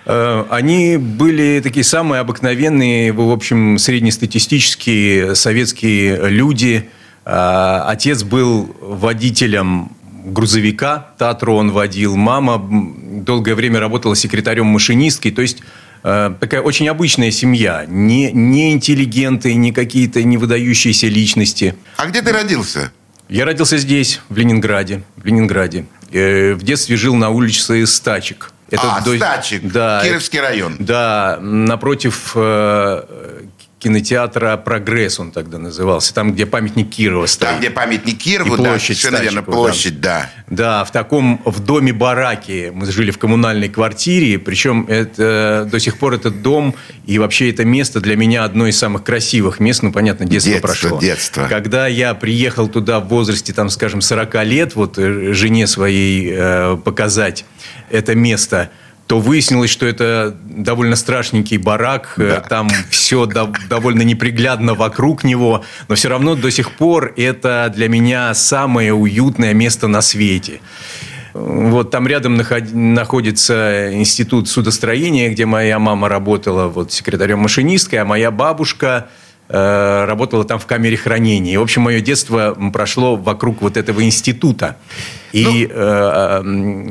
Э, 0.06 0.46
они 0.48 0.96
были 0.96 1.60
такие 1.62 1.84
самые 1.84 2.20
обыкновенные, 2.20 3.12
в 3.12 3.30
общем, 3.30 3.76
среднестатистические 3.76 5.34
советские 5.34 6.30
люди. 6.30 6.88
Э, 7.26 7.82
отец 7.86 8.22
был 8.22 8.74
водителем 8.80 9.90
грузовика, 10.24 11.10
Татру 11.18 11.54
он 11.56 11.70
водил, 11.70 12.16
мама 12.16 12.58
долгое 13.22 13.54
время 13.54 13.80
работала 13.80 14.16
секретарем 14.16 14.66
машинисткой, 14.66 15.32
то 15.32 15.42
есть 15.42 15.58
э, 16.02 16.34
такая 16.40 16.62
очень 16.62 16.88
обычная 16.88 17.30
семья, 17.30 17.84
не, 17.86 18.32
не 18.32 18.72
интеллигенты, 18.72 19.54
не 19.54 19.72
какие-то 19.72 20.22
не 20.22 20.36
выдающиеся 20.36 21.08
личности. 21.08 21.74
А 21.96 22.06
где 22.06 22.22
ты 22.22 22.32
родился? 22.32 22.92
Я 23.28 23.44
родился 23.44 23.78
здесь, 23.78 24.20
в 24.28 24.36
Ленинграде. 24.36 25.02
В 25.16 25.24
Ленинграде. 25.24 25.86
Э, 26.12 26.54
в 26.54 26.62
детстве 26.62 26.96
жил 26.96 27.14
на 27.14 27.30
улице 27.30 27.86
Стачек. 27.86 28.52
Это 28.70 28.96
а, 28.96 29.00
до... 29.02 29.16
Стачек, 29.16 29.62
да, 29.62 30.02
Кировский 30.02 30.40
район. 30.40 30.76
Да, 30.78 31.38
напротив 31.40 32.32
э, 32.34 33.02
кинотеатра 33.84 34.56
«Прогресс» 34.56 35.20
он 35.20 35.30
тогда 35.30 35.58
назывался. 35.58 36.14
Там, 36.14 36.32
где 36.32 36.46
памятник 36.46 36.88
Кирова 36.88 37.26
стоит. 37.26 37.50
Там, 37.50 37.58
где 37.58 37.68
памятник 37.68 38.16
Кирову, 38.16 38.56
площадь, 38.56 38.72
да, 38.72 38.78
совершенно 38.78 39.22
верно, 39.22 39.42
площадь, 39.42 40.00
да. 40.00 40.30
да. 40.48 40.56
Да, 40.56 40.84
в 40.84 40.90
таком, 40.90 41.42
в 41.44 41.60
доме-бараке 41.60 42.72
мы 42.72 42.90
жили 42.90 43.10
в 43.10 43.18
коммунальной 43.18 43.68
квартире, 43.68 44.38
причем 44.38 44.86
это, 44.88 45.68
до 45.70 45.78
сих 45.78 45.98
пор 45.98 46.14
этот 46.14 46.40
дом 46.40 46.74
и 47.04 47.18
вообще 47.18 47.50
это 47.50 47.66
место 47.66 48.00
для 48.00 48.16
меня 48.16 48.44
одно 48.44 48.66
из 48.66 48.78
самых 48.78 49.04
красивых 49.04 49.60
мест, 49.60 49.82
ну, 49.82 49.92
понятно, 49.92 50.24
детство, 50.24 50.52
детство 50.54 50.66
прошло. 50.66 51.00
Детство, 51.00 51.46
Когда 51.50 51.86
я 51.86 52.14
приехал 52.14 52.68
туда 52.68 53.00
в 53.00 53.08
возрасте, 53.08 53.52
там, 53.52 53.68
скажем, 53.68 54.00
40 54.00 54.44
лет, 54.44 54.76
вот 54.76 54.96
э, 54.96 55.34
жене 55.34 55.66
своей 55.66 56.32
э, 56.34 56.78
показать 56.82 57.44
это 57.90 58.14
место– 58.14 58.70
то 59.06 59.20
выяснилось, 59.20 59.70
что 59.70 59.86
это 59.86 60.34
довольно 60.44 60.96
страшненький 60.96 61.58
барак, 61.58 62.14
э, 62.16 62.28
да. 62.28 62.40
там 62.40 62.70
все 62.90 63.26
до, 63.26 63.52
довольно 63.68 64.02
неприглядно 64.02 64.74
вокруг 64.74 65.24
него, 65.24 65.64
но 65.88 65.94
все 65.94 66.08
равно 66.08 66.34
до 66.34 66.50
сих 66.50 66.70
пор 66.72 67.12
это 67.16 67.70
для 67.74 67.88
меня 67.88 68.32
самое 68.34 68.94
уютное 68.94 69.52
место 69.52 69.88
на 69.88 70.00
свете. 70.00 70.60
Вот 71.34 71.90
там 71.90 72.06
рядом 72.06 72.36
находится 72.36 73.92
институт 73.92 74.48
судостроения, 74.48 75.30
где 75.30 75.46
моя 75.46 75.80
мама 75.80 76.08
работала 76.08 76.68
вот 76.68 76.92
секретарем-машинисткой, 76.92 77.98
а 77.98 78.04
моя 78.04 78.30
бабушка 78.30 79.08
э, 79.48 80.04
работала 80.06 80.44
там 80.44 80.60
в 80.60 80.66
камере 80.66 80.96
хранения. 80.96 81.54
И, 81.54 81.56
в 81.56 81.62
общем, 81.62 81.82
мое 81.82 82.00
детство 82.00 82.56
прошло 82.72 83.16
вокруг 83.16 83.62
вот 83.62 83.76
этого 83.76 84.04
института. 84.04 84.76
И 85.34 85.44
ну, 85.44 85.52
э, 85.52 85.66
э, 85.68 86.42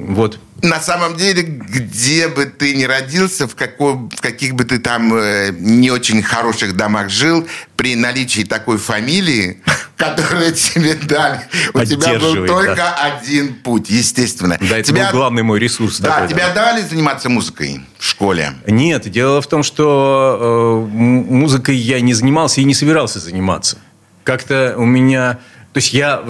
вот 0.10 0.38
на 0.62 0.80
самом 0.80 1.16
деле, 1.16 1.44
где 1.44 2.28
бы 2.28 2.46
ты 2.46 2.76
ни 2.76 2.84
родился, 2.84 3.48
в, 3.48 3.56
каком, 3.56 4.10
в 4.10 4.22
каких 4.22 4.56
бы 4.56 4.66
ты 4.66 4.80
там 4.80 5.14
э, 5.14 5.52
не 5.58 5.92
очень 5.92 6.22
хороших 6.22 6.76
домах 6.76 7.10
жил, 7.10 7.48
при 7.78 7.96
наличии 7.96 8.44
такой 8.44 8.78
фамилии, 8.78 9.62
которую 9.98 10.54
тебе 10.54 10.96
дали, 10.96 11.40
у 11.74 11.86
тебя 11.86 12.20
был 12.20 12.46
только 12.46 12.76
да. 12.76 12.96
один 12.96 13.56
путь, 13.56 13.90
естественно. 13.90 14.58
Да, 14.60 14.78
это 14.78 14.90
тебя, 14.90 15.06
был 15.06 15.20
главный 15.20 15.44
мой 15.44 15.60
ресурс. 15.60 16.00
Да, 16.00 16.16
такой, 16.16 16.30
тебя 16.30 16.48
да. 16.50 16.72
дали 16.72 16.82
заниматься 16.82 17.30
музыкой 17.30 17.82
в 17.98 18.04
школе? 18.06 18.54
Нет, 18.68 19.10
дело 19.10 19.42
в 19.42 19.48
том, 19.48 19.64
что 19.64 20.86
э, 20.86 20.96
музыкой 20.96 21.76
я 21.76 22.02
не 22.02 22.14
занимался 22.14 22.60
и 22.60 22.66
не 22.66 22.74
собирался 22.74 23.20
заниматься. 23.20 23.78
Как-то 24.26 24.76
у 24.78 24.86
меня 24.86 25.40
то 25.74 25.80
есть 25.80 25.92
я 25.92 26.24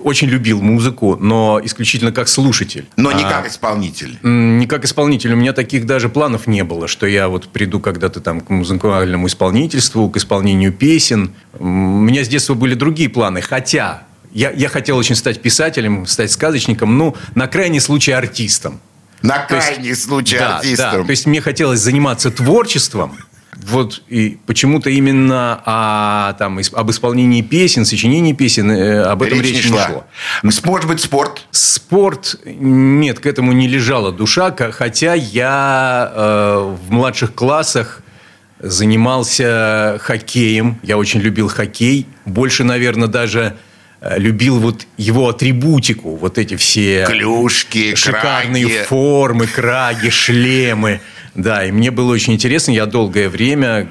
очень 0.00 0.26
любил 0.26 0.60
музыку, 0.60 1.16
но 1.16 1.60
исключительно 1.62 2.10
как 2.10 2.26
слушатель. 2.26 2.88
Но 2.96 3.12
не 3.12 3.22
а, 3.22 3.28
как 3.28 3.48
исполнитель. 3.48 4.18
Не 4.22 4.66
как 4.66 4.84
исполнитель. 4.84 5.32
У 5.34 5.36
меня 5.36 5.52
таких 5.52 5.86
даже 5.86 6.08
планов 6.08 6.48
не 6.48 6.64
было, 6.64 6.88
что 6.88 7.06
я 7.06 7.28
вот 7.28 7.48
приду 7.48 7.78
когда-то 7.78 8.20
там 8.20 8.40
к 8.40 8.50
музыкальному 8.50 9.28
исполнительству, 9.28 10.10
к 10.10 10.16
исполнению 10.16 10.72
песен. 10.72 11.32
У 11.60 11.64
меня 11.64 12.24
с 12.24 12.28
детства 12.28 12.54
были 12.54 12.74
другие 12.74 13.08
планы. 13.08 13.40
Хотя 13.40 14.02
я, 14.32 14.50
я 14.50 14.68
хотел 14.68 14.96
очень 14.96 15.14
стать 15.14 15.40
писателем, 15.40 16.04
стать 16.06 16.32
сказочником, 16.32 16.98
ну, 16.98 17.14
на 17.36 17.46
крайний 17.46 17.80
случай 17.80 18.10
артистом. 18.10 18.80
На 19.22 19.38
крайний 19.38 19.90
есть, 19.90 20.02
случай 20.02 20.38
да, 20.38 20.56
артистом. 20.56 20.90
Да, 20.92 21.04
то 21.04 21.10
есть 21.10 21.26
мне 21.26 21.40
хотелось 21.40 21.78
заниматься 21.78 22.32
творчеством, 22.32 23.16
вот 23.62 24.02
и 24.08 24.38
почему-то 24.46 24.90
именно 24.90 25.60
о, 25.64 26.32
там, 26.34 26.60
об 26.72 26.90
исполнении 26.90 27.42
песен, 27.42 27.84
сочинении 27.84 28.32
песен, 28.32 28.70
э, 28.70 29.02
об 29.02 29.22
этом 29.22 29.40
речь, 29.40 29.52
речь 29.52 29.64
не 29.64 29.70
шла. 29.70 29.86
шло. 29.86 30.04
Может 30.64 30.88
быть, 30.88 31.00
спорт? 31.00 31.46
Спорт, 31.50 32.36
нет, 32.44 33.20
к 33.20 33.26
этому 33.26 33.52
не 33.52 33.68
лежала 33.68 34.12
душа, 34.12 34.54
хотя 34.72 35.14
я 35.14 36.12
э, 36.14 36.76
в 36.86 36.90
младших 36.90 37.34
классах 37.34 38.02
занимался 38.62 39.98
хоккеем, 40.00 40.78
я 40.82 40.96
очень 40.96 41.20
любил 41.20 41.48
хоккей, 41.48 42.06
больше, 42.24 42.64
наверное, 42.64 43.08
даже 43.08 43.56
э, 44.00 44.18
любил 44.18 44.58
вот 44.58 44.86
его 44.96 45.28
атрибутику, 45.28 46.16
вот 46.16 46.38
эти 46.38 46.56
все 46.56 47.04
клюшки, 47.06 47.94
шикарные 47.94 48.66
краги. 48.66 48.84
формы, 48.86 49.46
краги, 49.46 50.10
шлемы. 50.10 51.00
Да, 51.34 51.64
и 51.64 51.72
мне 51.72 51.90
было 51.90 52.12
очень 52.12 52.34
интересно. 52.34 52.72
Я 52.72 52.86
долгое 52.86 53.28
время 53.28 53.88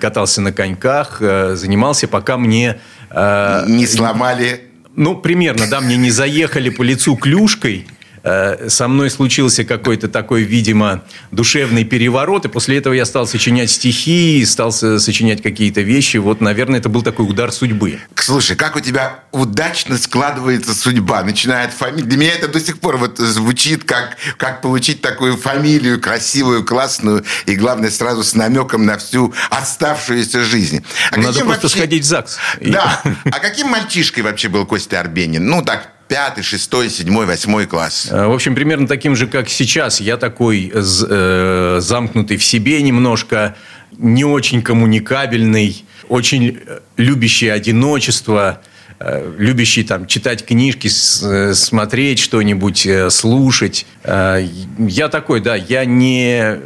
катался 0.00 0.40
на 0.40 0.52
коньках, 0.52 1.18
э, 1.20 1.54
занимался, 1.56 2.06
пока 2.08 2.36
мне... 2.36 2.80
Э, 3.10 3.64
не 3.66 3.86
сломали... 3.86 4.68
Ну, 4.94 5.16
примерно, 5.16 5.66
да, 5.68 5.80
мне 5.80 5.96
не 5.96 6.10
заехали 6.10 6.68
по 6.68 6.82
лицу 6.82 7.16
клюшкой– 7.16 7.86
со 8.22 8.88
мной 8.88 9.10
случился 9.10 9.64
какой-то 9.64 10.08
такой, 10.08 10.42
видимо, 10.42 11.02
душевный 11.30 11.84
переворот, 11.84 12.44
и 12.44 12.48
после 12.48 12.78
этого 12.78 12.94
я 12.94 13.04
стал 13.04 13.26
сочинять 13.26 13.70
стихи, 13.70 14.44
стал 14.46 14.72
сочинять 14.72 15.42
какие-то 15.42 15.80
вещи. 15.80 16.18
Вот, 16.18 16.40
наверное, 16.40 16.78
это 16.78 16.88
был 16.88 17.02
такой 17.02 17.28
удар 17.28 17.52
судьбы. 17.52 17.98
Слушай, 18.14 18.56
как 18.56 18.76
у 18.76 18.80
тебя 18.80 19.24
удачно 19.32 19.98
складывается 19.98 20.74
судьба, 20.74 21.22
начиная 21.24 21.66
от 21.66 21.72
фамилии. 21.72 22.06
Для 22.06 22.18
меня 22.18 22.34
это 22.34 22.48
до 22.48 22.60
сих 22.60 22.78
пор 22.78 22.96
вот 22.96 23.18
звучит, 23.18 23.84
как, 23.84 24.16
как 24.36 24.62
получить 24.62 25.00
такую 25.00 25.36
фамилию 25.36 26.00
красивую, 26.00 26.64
классную, 26.64 27.24
и, 27.46 27.56
главное, 27.56 27.90
сразу 27.90 28.22
с 28.22 28.34
намеком 28.34 28.86
на 28.86 28.98
всю 28.98 29.34
оставшуюся 29.50 30.44
жизнь. 30.44 30.84
А 31.10 31.16
Надо 31.16 31.40
просто 31.40 31.62
вообще... 31.62 31.78
сходить 31.78 32.04
в 32.04 32.06
ЗАГС. 32.06 32.38
Да. 32.60 33.02
А 33.24 33.40
каким 33.40 33.68
мальчишкой 33.68 34.22
вообще 34.22 34.48
был 34.48 34.66
Костя 34.66 35.00
Арбенин? 35.00 35.44
Ну, 35.46 35.62
так, 35.62 35.88
пятый, 36.12 36.42
шестой, 36.42 36.90
седьмой, 36.90 37.24
восьмой 37.24 37.66
класс. 37.66 38.08
Э, 38.10 38.26
в 38.26 38.32
общем, 38.32 38.54
примерно 38.54 38.86
таким 38.86 39.16
же, 39.16 39.26
как 39.26 39.48
сейчас. 39.48 39.98
Я 39.98 40.18
такой 40.18 40.70
э, 40.72 41.78
замкнутый 41.80 42.36
в 42.36 42.44
себе 42.44 42.82
немножко, 42.82 43.56
не 43.96 44.22
очень 44.24 44.60
коммуникабельный, 44.60 45.84
очень 46.10 46.58
э, 46.66 46.80
любящий 46.98 47.48
одиночество, 47.48 48.60
э, 48.98 49.32
любящий 49.38 49.84
там 49.84 50.06
читать 50.06 50.44
книжки, 50.44 50.88
смотреть 50.88 52.18
что-нибудь, 52.18 52.86
слушать. 53.08 53.86
Я 54.04 55.08
такой, 55.10 55.40
да, 55.40 55.56
я 55.56 55.86
не 55.86 56.58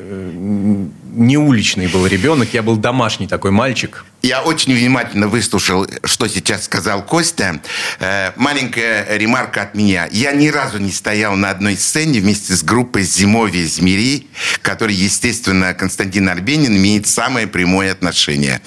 не 1.17 1.38
уличный 1.38 1.87
был 1.87 2.07
ребенок, 2.07 2.49
я 2.53 2.62
был 2.62 2.76
домашний 2.76 3.26
такой 3.26 3.50
мальчик. 3.50 4.05
Я 4.26 4.42
очень 4.42 4.75
внимательно 4.75 5.28
выслушал, 5.28 5.87
что 6.02 6.26
сейчас 6.26 6.64
сказал 6.64 7.06
Костя. 7.06 7.61
Э, 8.00 8.33
маленькая 8.35 9.06
ремарка 9.16 9.62
от 9.62 9.76
меня. 9.76 10.09
Я 10.11 10.33
ни 10.33 10.49
разу 10.49 10.78
не 10.78 10.90
стоял 10.90 11.37
на 11.37 11.50
одной 11.50 11.76
сцене 11.76 12.18
вместе 12.18 12.56
с 12.56 12.64
группой 12.64 13.04
«Зимовье 13.04 13.64
Змери», 13.68 14.26
которой, 14.62 14.97
естественно, 14.97 15.75
Константин 15.75 16.28
Арбенин 16.28 16.76
имеет 16.76 17.06
самое 17.06 17.47
прямое 17.47 17.92
отношение. 17.92 18.61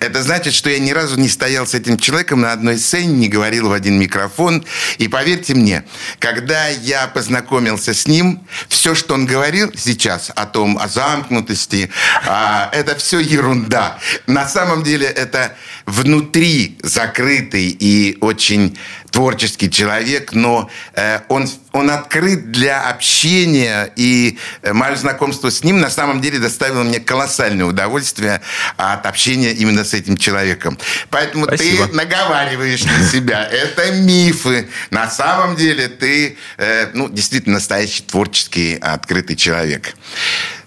Это 0.00 0.24
значит, 0.24 0.54
что 0.54 0.70
я 0.70 0.80
ни 0.80 0.90
разу 0.90 1.16
не 1.20 1.28
стоял 1.28 1.68
с 1.68 1.74
этим 1.74 1.98
человеком 1.98 2.40
на 2.40 2.50
одной 2.50 2.76
сцене, 2.76 3.12
не 3.12 3.28
говорил 3.28 3.68
в 3.68 3.72
один 3.72 4.00
микрофон. 4.00 4.64
И 4.98 5.06
поверьте 5.06 5.54
мне, 5.54 5.84
когда 6.18 6.66
я 6.66 7.06
познакомился 7.06 7.94
с 7.94 8.08
ним, 8.08 8.40
все, 8.68 8.96
что 8.96 9.14
он 9.14 9.26
говорил 9.26 9.72
сейчас 9.76 10.32
о 10.34 10.46
том, 10.46 10.76
о 10.78 10.88
замкнутости, 10.88 11.92
а, 12.26 12.70
это 12.72 12.96
все 12.96 13.20
ерунда. 13.20 14.00
На 14.26 14.48
самом 14.48 14.82
деле 14.82 14.95
деле 14.98 15.08
это 15.08 15.54
внутри 15.84 16.78
закрытый 16.82 17.68
и 17.68 18.16
очень 18.20 18.76
творческий 19.10 19.70
человек, 19.70 20.32
но 20.32 20.68
э, 20.94 21.20
он, 21.28 21.48
он 21.72 21.90
открыт 21.90 22.50
для 22.50 22.82
общения, 22.88 23.90
и 23.96 24.38
э, 24.62 24.72
мое 24.72 24.94
знакомство 24.96 25.50
с 25.50 25.64
ним 25.64 25.80
на 25.80 25.90
самом 25.90 26.20
деле 26.20 26.38
доставило 26.38 26.82
мне 26.82 27.00
колоссальное 27.00 27.64
удовольствие 27.64 28.42
от 28.76 29.06
общения 29.06 29.52
именно 29.52 29.84
с 29.84 29.94
этим 29.94 30.16
человеком. 30.16 30.78
Поэтому 31.10 31.46
Спасибо. 31.46 31.86
ты 31.86 31.94
наговариваешь 31.94 32.84
на 32.84 33.08
себя. 33.08 33.44
Это 33.50 33.92
мифы. 33.92 34.68
На 34.90 35.08
самом 35.08 35.56
деле 35.56 35.88
ты 35.88 36.36
э, 36.58 36.90
ну, 36.92 37.08
действительно 37.08 37.54
настоящий 37.54 38.02
творческий, 38.02 38.76
открытый 38.76 39.36
человек. 39.36 39.94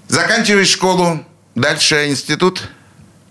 Заканчиваешь 0.08 0.70
школу, 0.70 1.24
дальше 1.54 2.08
институт? 2.08 2.68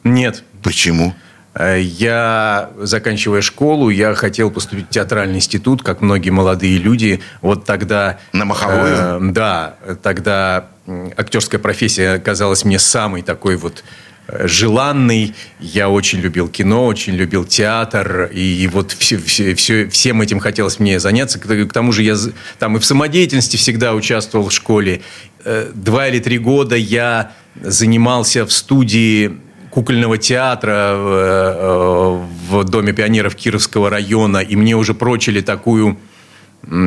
Нет. 0.04 0.44
Почему? 0.62 1.14
Э, 1.58 1.80
я, 1.80 2.70
заканчивая 2.78 3.40
школу, 3.40 3.90
я 3.90 4.14
хотел 4.14 4.50
поступить 4.50 4.86
в 4.86 4.90
театральный 4.90 5.36
институт, 5.36 5.82
как 5.82 6.00
многие 6.00 6.30
молодые 6.30 6.78
люди. 6.78 7.20
Вот 7.42 7.64
тогда... 7.64 8.18
На 8.32 8.44
Маховую? 8.44 8.96
Э, 8.96 9.18
да. 9.32 9.76
Тогда 10.02 10.68
актерская 11.16 11.60
профессия 11.60 12.18
казалась 12.18 12.64
мне 12.64 12.78
самой 12.78 13.22
такой 13.22 13.56
вот 13.56 13.82
э, 14.28 14.46
желанный. 14.46 15.34
Я 15.58 15.88
очень 15.88 16.20
любил 16.20 16.48
кино, 16.48 16.86
очень 16.86 17.14
любил 17.14 17.44
театр. 17.44 18.30
И, 18.32 18.62
и 18.62 18.68
вот 18.68 18.92
все, 18.92 19.18
все, 19.18 19.54
все, 19.54 19.88
всем 19.88 20.22
этим 20.22 20.38
хотелось 20.38 20.78
мне 20.78 21.00
заняться. 21.00 21.40
К, 21.40 21.46
к 21.66 21.72
тому 21.72 21.92
же 21.92 22.04
я 22.04 22.16
там 22.58 22.76
и 22.76 22.80
в 22.80 22.84
самодеятельности 22.84 23.56
всегда 23.56 23.94
участвовал 23.94 24.48
в 24.48 24.52
школе. 24.52 25.00
Э, 25.44 25.70
два 25.74 26.06
или 26.08 26.20
три 26.20 26.38
года 26.38 26.76
я 26.76 27.32
занимался 27.60 28.46
в 28.46 28.52
студии 28.52 29.40
кукольного 29.70 30.18
театра 30.18 30.94
в, 30.96 31.08
э, 31.08 32.26
в 32.50 32.64
Доме 32.64 32.92
пионеров 32.92 33.34
Кировского 33.34 33.90
района, 33.90 34.38
и 34.38 34.56
мне 34.56 34.76
уже 34.76 34.94
прочили 34.94 35.40
такую 35.40 35.98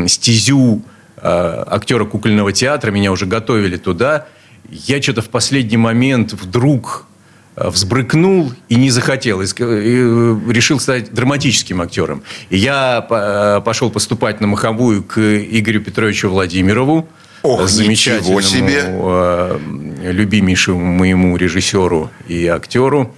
стезю 0.07 0.81
э, 1.17 1.63
актера 1.67 2.05
кукольного 2.05 2.51
театра, 2.51 2.91
меня 2.91 3.11
уже 3.11 3.25
готовили 3.25 3.77
туда. 3.77 4.27
Я 4.69 5.01
что-то 5.01 5.21
в 5.21 5.29
последний 5.29 5.77
момент 5.77 6.33
вдруг 6.33 7.05
э, 7.55 7.69
взбрыкнул 7.69 8.53
и 8.69 8.75
не 8.75 8.89
захотел. 8.89 9.41
И 9.41 9.47
решил 9.47 10.79
стать 10.79 11.13
драматическим 11.13 11.81
актером. 11.81 12.23
И 12.49 12.57
я 12.57 13.01
пошел 13.65 13.89
поступать 13.89 14.41
на 14.41 14.47
Маховую 14.47 15.03
к 15.03 15.19
Игорю 15.19 15.81
Петровичу 15.81 16.29
Владимирову, 16.29 17.07
Ох, 17.43 17.67
замечательному, 17.67 18.41
себе. 18.41 18.83
Любимейшему 20.01 20.85
моему 20.85 21.37
режиссеру 21.37 22.09
и 22.27 22.47
актеру. 22.47 23.13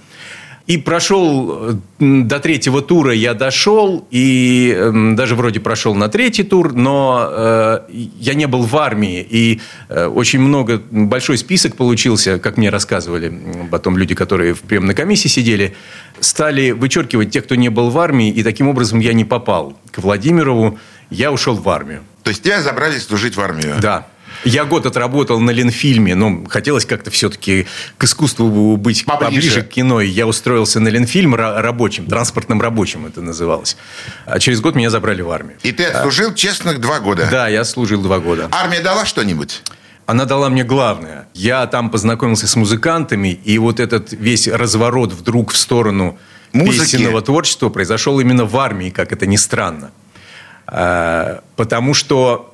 И 0.66 0.78
прошел 0.78 1.72
э, 1.72 1.74
до 1.98 2.40
третьего 2.40 2.80
тура 2.80 3.12
я 3.12 3.34
дошел, 3.34 4.06
и 4.10 4.74
э, 4.74 5.12
даже 5.14 5.34
вроде 5.34 5.60
прошел 5.60 5.94
на 5.94 6.08
третий 6.08 6.42
тур, 6.42 6.72
но 6.72 7.28
э, 7.30 7.80
я 8.18 8.32
не 8.32 8.46
был 8.46 8.62
в 8.62 8.74
армии, 8.78 9.26
и 9.28 9.60
э, 9.90 10.06
очень 10.06 10.40
много, 10.40 10.80
большой 10.90 11.36
список 11.36 11.76
получился, 11.76 12.38
как 12.38 12.56
мне 12.56 12.70
рассказывали 12.70 13.30
потом 13.70 13.98
люди, 13.98 14.14
которые 14.14 14.54
в 14.54 14.62
приемной 14.62 14.94
комиссии 14.94 15.28
сидели, 15.28 15.76
стали 16.20 16.70
вычеркивать 16.70 17.30
тех, 17.30 17.44
кто 17.44 17.56
не 17.56 17.68
был 17.68 17.90
в 17.90 17.98
армии, 17.98 18.30
и 18.30 18.42
таким 18.42 18.68
образом 18.68 19.00
я 19.00 19.12
не 19.12 19.26
попал 19.26 19.76
к 19.90 19.98
Владимирову, 19.98 20.78
я 21.10 21.30
ушел 21.30 21.56
в 21.56 21.68
армию. 21.68 22.00
То 22.22 22.30
есть 22.30 22.42
тебя 22.42 22.62
забрали 22.62 22.98
служить 22.98 23.36
в 23.36 23.40
армию? 23.42 23.74
Да. 23.82 24.06
Я 24.44 24.64
год 24.64 24.86
отработал 24.86 25.40
на 25.40 25.50
Ленфильме, 25.50 26.14
но 26.14 26.44
хотелось 26.48 26.84
как-то 26.84 27.10
все-таки 27.10 27.66
к 27.98 28.04
искусству 28.04 28.76
быть 28.76 29.04
поближе, 29.04 29.24
поближе 29.24 29.62
к 29.62 29.68
кино. 29.70 30.00
И 30.00 30.08
я 30.08 30.26
устроился 30.26 30.80
на 30.80 30.88
Ленфильм 30.88 31.34
рабочим, 31.34 32.06
транспортным 32.06 32.60
рабочим 32.60 33.06
это 33.06 33.20
называлось. 33.20 33.76
А 34.26 34.38
через 34.38 34.60
год 34.60 34.74
меня 34.74 34.90
забрали 34.90 35.22
в 35.22 35.30
армию. 35.30 35.56
И 35.62 35.72
ты 35.72 35.84
отслужил 35.84 36.30
а, 36.30 36.34
честных 36.34 36.80
два 36.80 37.00
года? 37.00 37.28
Да, 37.30 37.48
я 37.48 37.64
служил 37.64 38.02
два 38.02 38.18
года. 38.18 38.48
Армия 38.52 38.80
дала 38.80 39.04
что-нибудь? 39.06 39.62
Она 40.06 40.26
дала 40.26 40.50
мне 40.50 40.64
главное. 40.64 41.28
Я 41.32 41.66
там 41.66 41.90
познакомился 41.90 42.46
с 42.46 42.56
музыкантами, 42.56 43.28
и 43.28 43.58
вот 43.58 43.80
этот 43.80 44.12
весь 44.12 44.48
разворот 44.48 45.12
вдруг 45.12 45.52
в 45.52 45.56
сторону 45.56 46.18
Музыки. 46.52 46.80
песенного 46.80 47.22
творчества 47.22 47.70
произошел 47.70 48.20
именно 48.20 48.44
в 48.44 48.56
армии, 48.58 48.90
как 48.90 49.12
это 49.12 49.26
ни 49.26 49.36
странно. 49.36 49.92
А, 50.66 51.42
потому 51.56 51.94
что 51.94 52.53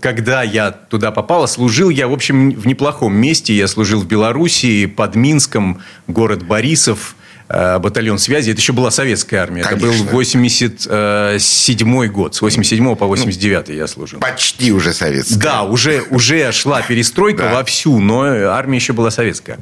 когда 0.00 0.42
я 0.42 0.70
туда 0.70 1.10
попала, 1.10 1.46
служил 1.46 1.90
я, 1.90 2.08
в 2.08 2.12
общем, 2.12 2.50
в 2.50 2.66
неплохом 2.66 3.14
месте. 3.14 3.54
Я 3.54 3.66
служил 3.68 4.00
в 4.00 4.06
Белоруссии, 4.06 4.86
под 4.86 5.14
Минском, 5.14 5.80
город 6.06 6.44
Борисов, 6.44 7.16
э, 7.48 7.78
батальон 7.78 8.18
связи. 8.18 8.50
Это 8.50 8.60
еще 8.60 8.72
была 8.72 8.90
советская 8.90 9.42
армия. 9.42 9.62
Конечно. 9.62 9.88
Это 9.88 10.04
был 10.04 10.10
87 10.12 12.06
год. 12.06 12.34
С 12.34 12.42
87 12.42 12.94
по 12.96 13.06
89 13.06 13.68
ну, 13.68 13.74
я 13.74 13.86
служил. 13.86 14.20
Почти 14.20 14.72
уже 14.72 14.92
советская. 14.92 15.38
Да, 15.38 15.62
уже, 15.64 16.02
уже 16.10 16.52
шла 16.52 16.82
перестройка 16.82 17.44
да. 17.44 17.54
вовсю, 17.54 17.98
но 17.98 18.22
армия 18.22 18.76
еще 18.76 18.92
была 18.92 19.10
советская. 19.10 19.58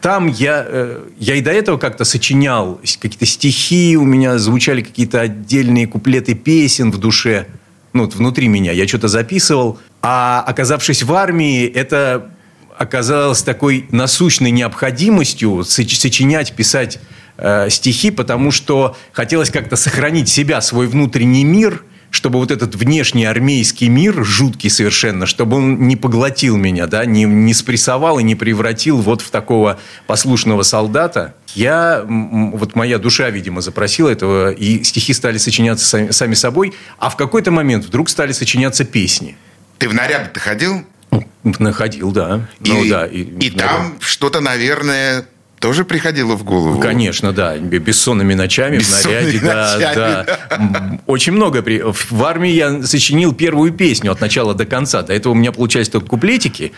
Там 0.00 0.28
я, 0.28 0.64
э, 0.66 1.06
я 1.18 1.34
и 1.36 1.40
до 1.40 1.50
этого 1.50 1.78
как-то 1.78 2.04
сочинял 2.04 2.80
какие-то 3.00 3.26
стихи, 3.26 3.96
у 3.96 4.04
меня 4.04 4.38
звучали 4.38 4.82
какие-то 4.82 5.20
отдельные 5.20 5.86
куплеты 5.86 6.34
песен 6.34 6.92
в 6.92 6.98
душе 6.98 7.46
ну, 7.92 8.08
внутри 8.08 8.48
меня. 8.48 8.72
Я 8.72 8.86
что-то 8.86 9.08
записывал. 9.08 9.78
А 10.02 10.44
оказавшись 10.46 11.02
в 11.02 11.12
армии, 11.12 11.66
это 11.66 12.30
оказалось 12.78 13.42
такой 13.42 13.86
насущной 13.90 14.50
необходимостью 14.50 15.64
сочинять, 15.64 16.54
писать 16.54 16.98
э, 17.36 17.68
стихи, 17.68 18.10
потому 18.10 18.50
что 18.50 18.96
хотелось 19.12 19.50
как-то 19.50 19.76
сохранить 19.76 20.28
себя, 20.28 20.60
свой 20.60 20.86
внутренний 20.86 21.44
мир– 21.44 21.84
чтобы 22.10 22.38
вот 22.38 22.50
этот 22.50 22.74
внешний 22.74 23.24
армейский 23.24 23.88
мир, 23.88 24.24
жуткий 24.24 24.68
совершенно, 24.68 25.26
чтобы 25.26 25.56
он 25.58 25.86
не 25.86 25.96
поглотил 25.96 26.56
меня, 26.56 26.86
да, 26.86 27.04
не, 27.04 27.24
не 27.24 27.54
спрессовал 27.54 28.18
и 28.18 28.22
не 28.22 28.34
превратил 28.34 28.98
вот 28.98 29.22
в 29.22 29.30
такого 29.30 29.78
послушного 30.06 30.62
солдата. 30.62 31.34
Я, 31.54 32.04
вот 32.06 32.74
моя 32.74 32.98
душа, 32.98 33.30
видимо, 33.30 33.60
запросила 33.60 34.08
этого, 34.08 34.50
и 34.52 34.82
стихи 34.84 35.12
стали 35.12 35.38
сочиняться 35.38 35.86
сами, 35.86 36.10
сами 36.10 36.34
собой, 36.34 36.72
а 36.98 37.10
в 37.10 37.16
какой-то 37.16 37.50
момент 37.50 37.84
вдруг 37.84 38.08
стали 38.08 38.32
сочиняться 38.32 38.84
песни. 38.84 39.36
Ты 39.78 39.88
в 39.88 39.94
наряды-то 39.94 40.40
ходил? 40.40 40.84
Находил, 41.42 42.12
да. 42.12 42.48
И, 42.62 42.70
ну, 42.70 42.88
да, 42.88 43.06
и, 43.06 43.22
и 43.22 43.50
там 43.50 43.96
что-то, 44.00 44.40
наверное, 44.40 45.26
тоже 45.60 45.84
приходило 45.84 46.34
в 46.34 46.42
голову? 46.42 46.80
Конечно, 46.80 47.32
да. 47.32 47.56
Бессонными 47.56 48.34
ночами 48.34 48.78
Бессонными 48.78 49.38
в 49.38 49.42
наряде. 49.42 49.46
Ночами, 49.46 49.94
да, 49.94 50.26
да. 50.48 51.00
Очень 51.06 51.34
много. 51.34 51.62
В 51.62 52.24
армии 52.24 52.50
я 52.50 52.82
сочинил 52.82 53.34
первую 53.34 53.72
песню 53.72 54.10
от 54.10 54.20
начала 54.20 54.54
до 54.54 54.64
конца. 54.64 55.02
До 55.02 55.12
этого 55.12 55.34
у 55.34 55.36
меня 55.36 55.52
получались 55.52 55.90
только 55.90 56.08
куплетики. 56.08 56.72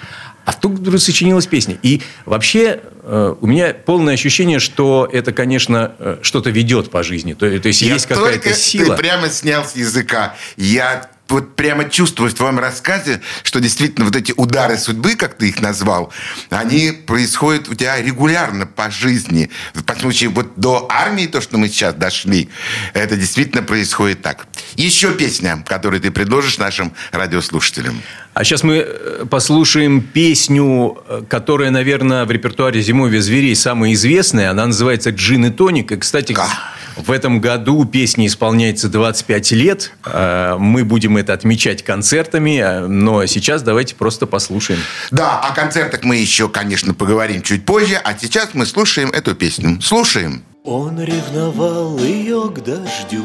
А 0.45 0.53
тут 0.53 0.73
вдруг 0.73 1.01
сочинилась 1.01 1.47
песня. 1.47 1.79
И 1.83 2.03
вообще 2.27 2.81
э, 3.05 3.35
у 3.41 3.47
меня 3.47 3.73
полное 3.73 4.15
ощущение, 4.15 4.59
что 4.59 5.09
это, 5.11 5.33
конечно, 5.33 5.93
э, 6.01 6.19
что-то 6.23 6.51
ведет 6.51 6.91
по 6.91 7.05
жизни. 7.05 7.35
То, 7.35 7.49
то 7.61 7.69
есть 7.69 7.83
я 7.83 7.95
есть 7.95 8.07
какая-то 8.07 8.53
сила. 8.53 8.97
Ты 8.97 9.03
прямо 9.03 9.31
снял 9.31 9.65
с 9.65 9.77
языка. 9.77 10.35
Я 10.57 11.09
вот 11.29 11.57
прямо 11.57 11.89
чувствую 11.89 12.31
в 12.31 12.35
твоем 12.35 12.59
рассказе, 12.59 13.21
что 13.43 13.61
действительно 13.61 14.05
вот 14.05 14.17
эти 14.17 14.33
удары 14.37 14.77
судьбы, 14.77 15.15
как 15.15 15.35
ты 15.35 15.49
их 15.49 15.61
назвал, 15.61 16.13
они 16.51 16.93
происходят 16.93 17.69
у 17.69 17.75
тебя 17.75 18.01
регулярно 18.01 18.67
по 18.67 18.91
жизни. 18.91 19.51
По 19.87 19.95
случаю 19.95 20.33
вот 20.33 20.53
до 20.57 20.87
армии, 20.91 21.27
то, 21.27 21.41
что 21.41 21.59
мы 21.59 21.69
сейчас 21.69 21.95
дошли, 21.95 22.49
это 22.93 23.17
действительно 23.17 23.63
происходит 23.63 24.23
так. 24.23 24.47
Еще 24.77 25.13
песня, 25.13 25.65
которую 25.67 26.01
ты 26.01 26.11
предложишь 26.11 26.59
нашим 26.59 26.93
радиослушателям. 27.13 28.03
А 28.35 28.45
сейчас 28.45 28.63
мы 28.63 28.77
э, 28.77 29.27
послушаем 29.29 30.01
песню, 30.01 30.99
э, 31.07 31.23
которая, 31.29 31.71
наверное, 31.71 32.25
в 32.25 32.31
репертуаре 32.31 32.81
«Зимовья 32.81 33.21
зверей» 33.21 33.55
самая 33.55 33.93
известная. 33.93 34.51
Она 34.51 34.67
называется 34.67 35.11
«Джин 35.11 35.45
и 35.45 35.51
тоник». 35.51 35.93
И, 35.93 35.97
кстати, 35.97 36.33
да. 36.33 36.49
В 36.97 37.11
этом 37.11 37.41
году 37.41 37.85
песне 37.85 38.27
исполняется 38.27 38.89
25 38.89 39.53
лет. 39.53 39.93
Э, 40.05 40.57
мы 40.59 40.85
будем 40.85 41.17
это 41.17 41.33
отмечать 41.33 41.83
концертами. 41.83 42.87
Но 42.87 43.27
сейчас 43.27 43.63
давайте 43.63 43.95
просто 43.95 44.27
послушаем. 44.27 44.81
Да, 45.11 45.41
о 45.41 45.55
концертах 45.55 46.05
мы 46.05 46.17
еще, 46.17 46.49
конечно, 46.49 46.95
поговорим 46.95 47.43
чуть 47.43 47.65
позже. 47.65 48.01
А 48.03 48.17
сейчас 48.19 48.51
мы 48.55 48.67
слушаем 48.67 49.11
эту 49.11 49.35
песню. 49.35 49.81
Слушаем. 49.81 50.43
Он 50.65 51.01
ревновал 51.01 51.99
ее 51.99 52.49
к 52.49 52.63
дождю 52.63 53.25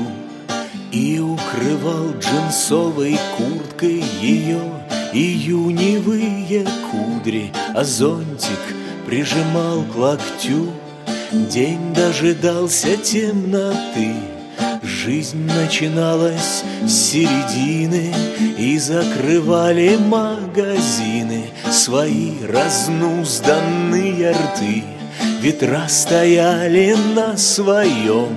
И 0.92 1.20
укрывал 1.20 2.16
джинсовой 2.20 3.20
курткой 3.38 4.04
ее 4.20 4.60
Июневые 5.14 6.68
кудри, 6.92 7.52
а 7.74 7.84
зонтик 7.84 8.60
прижимал 9.06 9.84
к 9.84 9.96
локтю. 9.96 10.74
День 11.32 11.94
дожидался 11.94 12.96
темноты, 12.96 14.14
Жизнь 14.82 15.46
начиналась 15.46 16.64
с 16.86 16.92
середины 16.92 18.14
И 18.58 18.80
закрывали 18.80 19.98
магазины 19.98 21.48
Свои 21.70 22.32
разнузданные 22.46 24.32
рты. 24.32 24.86
Ветра 25.42 25.88
стояли 25.90 26.96
на 27.14 27.36
своем 27.36 28.34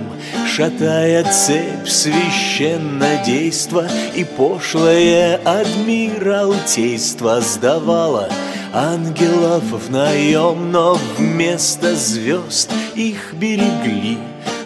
Шатая 0.48 1.22
цепь 1.30 1.86
священнодейства 1.86 3.86
И 4.16 4.24
пошлое 4.24 5.36
адмиралтейство 5.44 7.40
сдавало 7.40 8.28
Ангелов 8.72 9.64
в 9.64 9.90
наем, 9.90 10.70
но 10.70 10.98
вместо 11.16 11.94
звезд 11.96 12.70
их 12.94 13.34
берегли. 13.34 14.18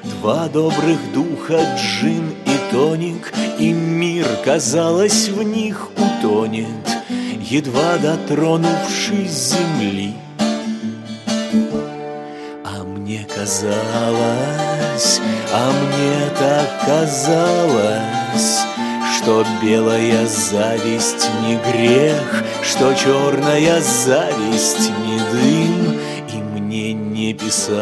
Два 0.02 0.48
добрых 0.48 0.98
духа, 1.12 1.60
джин 1.76 2.34
и 2.44 2.72
тоник 2.72 3.32
И 3.58 3.72
мир, 3.72 4.26
казалось, 4.44 5.28
в 5.28 5.42
них 5.42 5.88
утонет 5.96 6.66
Едва 7.40 7.98
дотронувшись 7.98 9.54
земли. 9.54 10.14
Казалось, 13.44 15.20
а 15.52 15.70
мне 15.70 16.30
так 16.38 16.86
казалось, 16.86 18.60
что 19.16 19.44
белая 19.60 20.26
зависть 20.26 21.28
не 21.42 21.56
грех, 21.56 22.44
что 22.64 22.94
черная 22.94 23.80
зависть 23.80 24.90
не 25.04 25.18
дым, 25.18 26.00
и 26.32 26.36
мне 26.36 26.92
не 26.94 27.34
писалось, 27.34 27.76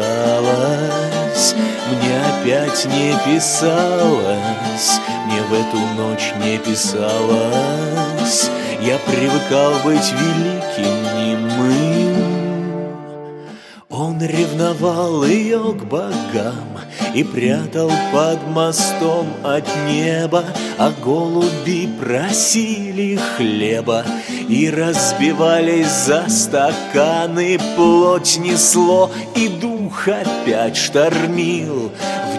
мне 1.89 2.21
опять 2.21 2.85
не 2.85 3.15
писалось, 3.25 4.99
мне 5.25 5.41
в 5.41 5.53
эту 5.53 5.77
ночь 5.97 6.33
не 6.43 6.57
писалось, 6.57 8.49
я 8.81 8.97
привыкал 8.99 9.73
быть 9.85 10.11
великим 10.11 10.95
немым. 11.17 12.33
Он 13.89 14.19
ревновал 14.21 15.23
ее 15.23 15.73
к 15.73 15.83
богам 15.85 16.72
И 17.13 17.23
прятал 17.23 17.91
под 18.11 18.47
мостом 18.47 19.27
от 19.43 19.67
неба 19.87 20.43
А 20.79 20.91
голуби 20.91 21.87
просили 21.99 23.19
хлеба 23.37 24.03
И 24.49 24.69
разбивались 24.69 25.91
за 25.91 26.25
стаканы. 26.27 27.59
Плоть 27.75 28.37
несло 28.39 29.11
и 29.35 29.47
дух 29.47 30.07
опять 30.07 30.75
штормил 30.75 31.91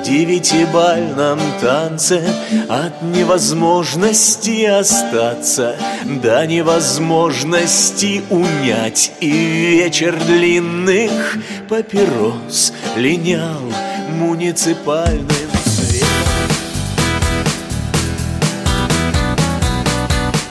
девятибальном 0.04 1.40
танце. 1.60 2.22
От 2.68 3.02
невозможности 3.02 4.64
остаться 4.64 5.76
До 6.22 6.46
невозможности 6.46 8.22
унять 8.30 9.12
И 9.20 9.30
вечер 9.30 10.16
длинных 10.26 11.38
папирос 11.68 12.72
Линял 12.96 13.60
муниципальным 14.14 15.50
цветом 15.64 16.08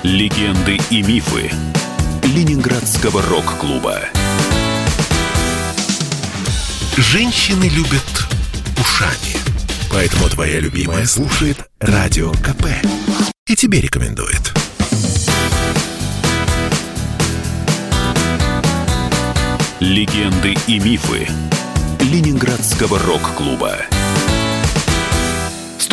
Легенды 0.04 0.80
и 0.89 1.02
мифы 1.02 1.52
Ленинградского 2.23 3.21
рок-клуба 3.21 3.99
Женщины 6.97 7.63
любят 7.69 8.04
ушами. 8.80 9.38
Поэтому 9.91 10.30
твоя 10.30 10.60
любимая 10.60 11.06
слушает 11.06 11.58
Радио 11.80 12.32
КП. 12.34 12.65
И 13.47 13.56
тебе 13.56 13.82
рекомендует. 13.82 14.54
Легенды 19.80 20.56
и 20.67 20.80
мифы 20.80 21.28
Ленинградского 22.04 23.00
рок-клуба 23.00 23.78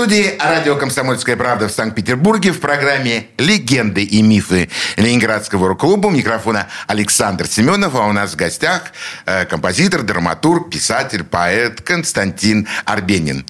студии 0.01 0.35
радио 0.41 0.77
«Комсомольская 0.77 1.37
правда» 1.37 1.69
в 1.69 1.73
Санкт-Петербурге 1.73 2.53
в 2.53 2.61
программе 2.61 3.27
«Легенды 3.37 4.03
и 4.03 4.23
мифы 4.23 4.71
Ленинградского 4.97 5.69
рок-клуба». 5.69 6.07
У 6.07 6.11
микрофона 6.11 6.69
Александр 6.87 7.47
Семенов, 7.47 7.95
а 7.95 8.07
у 8.07 8.13
нас 8.13 8.33
в 8.33 8.37
гостях 8.37 8.93
э, 9.27 9.45
композитор, 9.45 10.01
драматург, 10.01 10.71
писатель, 10.71 11.23
поэт 11.23 11.83
Константин 11.83 12.67
Арбенин. 12.87 13.45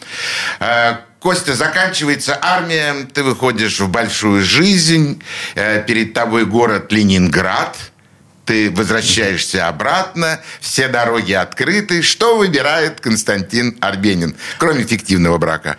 Э, 0.59 0.97
Костя, 1.21 1.55
заканчивается 1.55 2.37
армия, 2.43 3.07
ты 3.15 3.23
выходишь 3.23 3.79
в 3.79 3.89
большую 3.89 4.43
жизнь, 4.43 5.23
э, 5.55 5.85
перед 5.87 6.15
тобой 6.15 6.47
город 6.47 6.91
Ленинград– 6.91 7.77
ты 8.45 8.71
возвращаешься 8.71 9.69
обратно, 9.69 10.41
все 10.61 10.89
дороги 10.89 11.33
открыты. 11.33 12.03
Что 12.03 12.37
выбирает 12.37 13.01
Константин 13.01 13.77
Арбенин, 13.81 14.35
кроме 14.59 14.85
фиктивного 14.85 15.39
брака? 15.39 15.77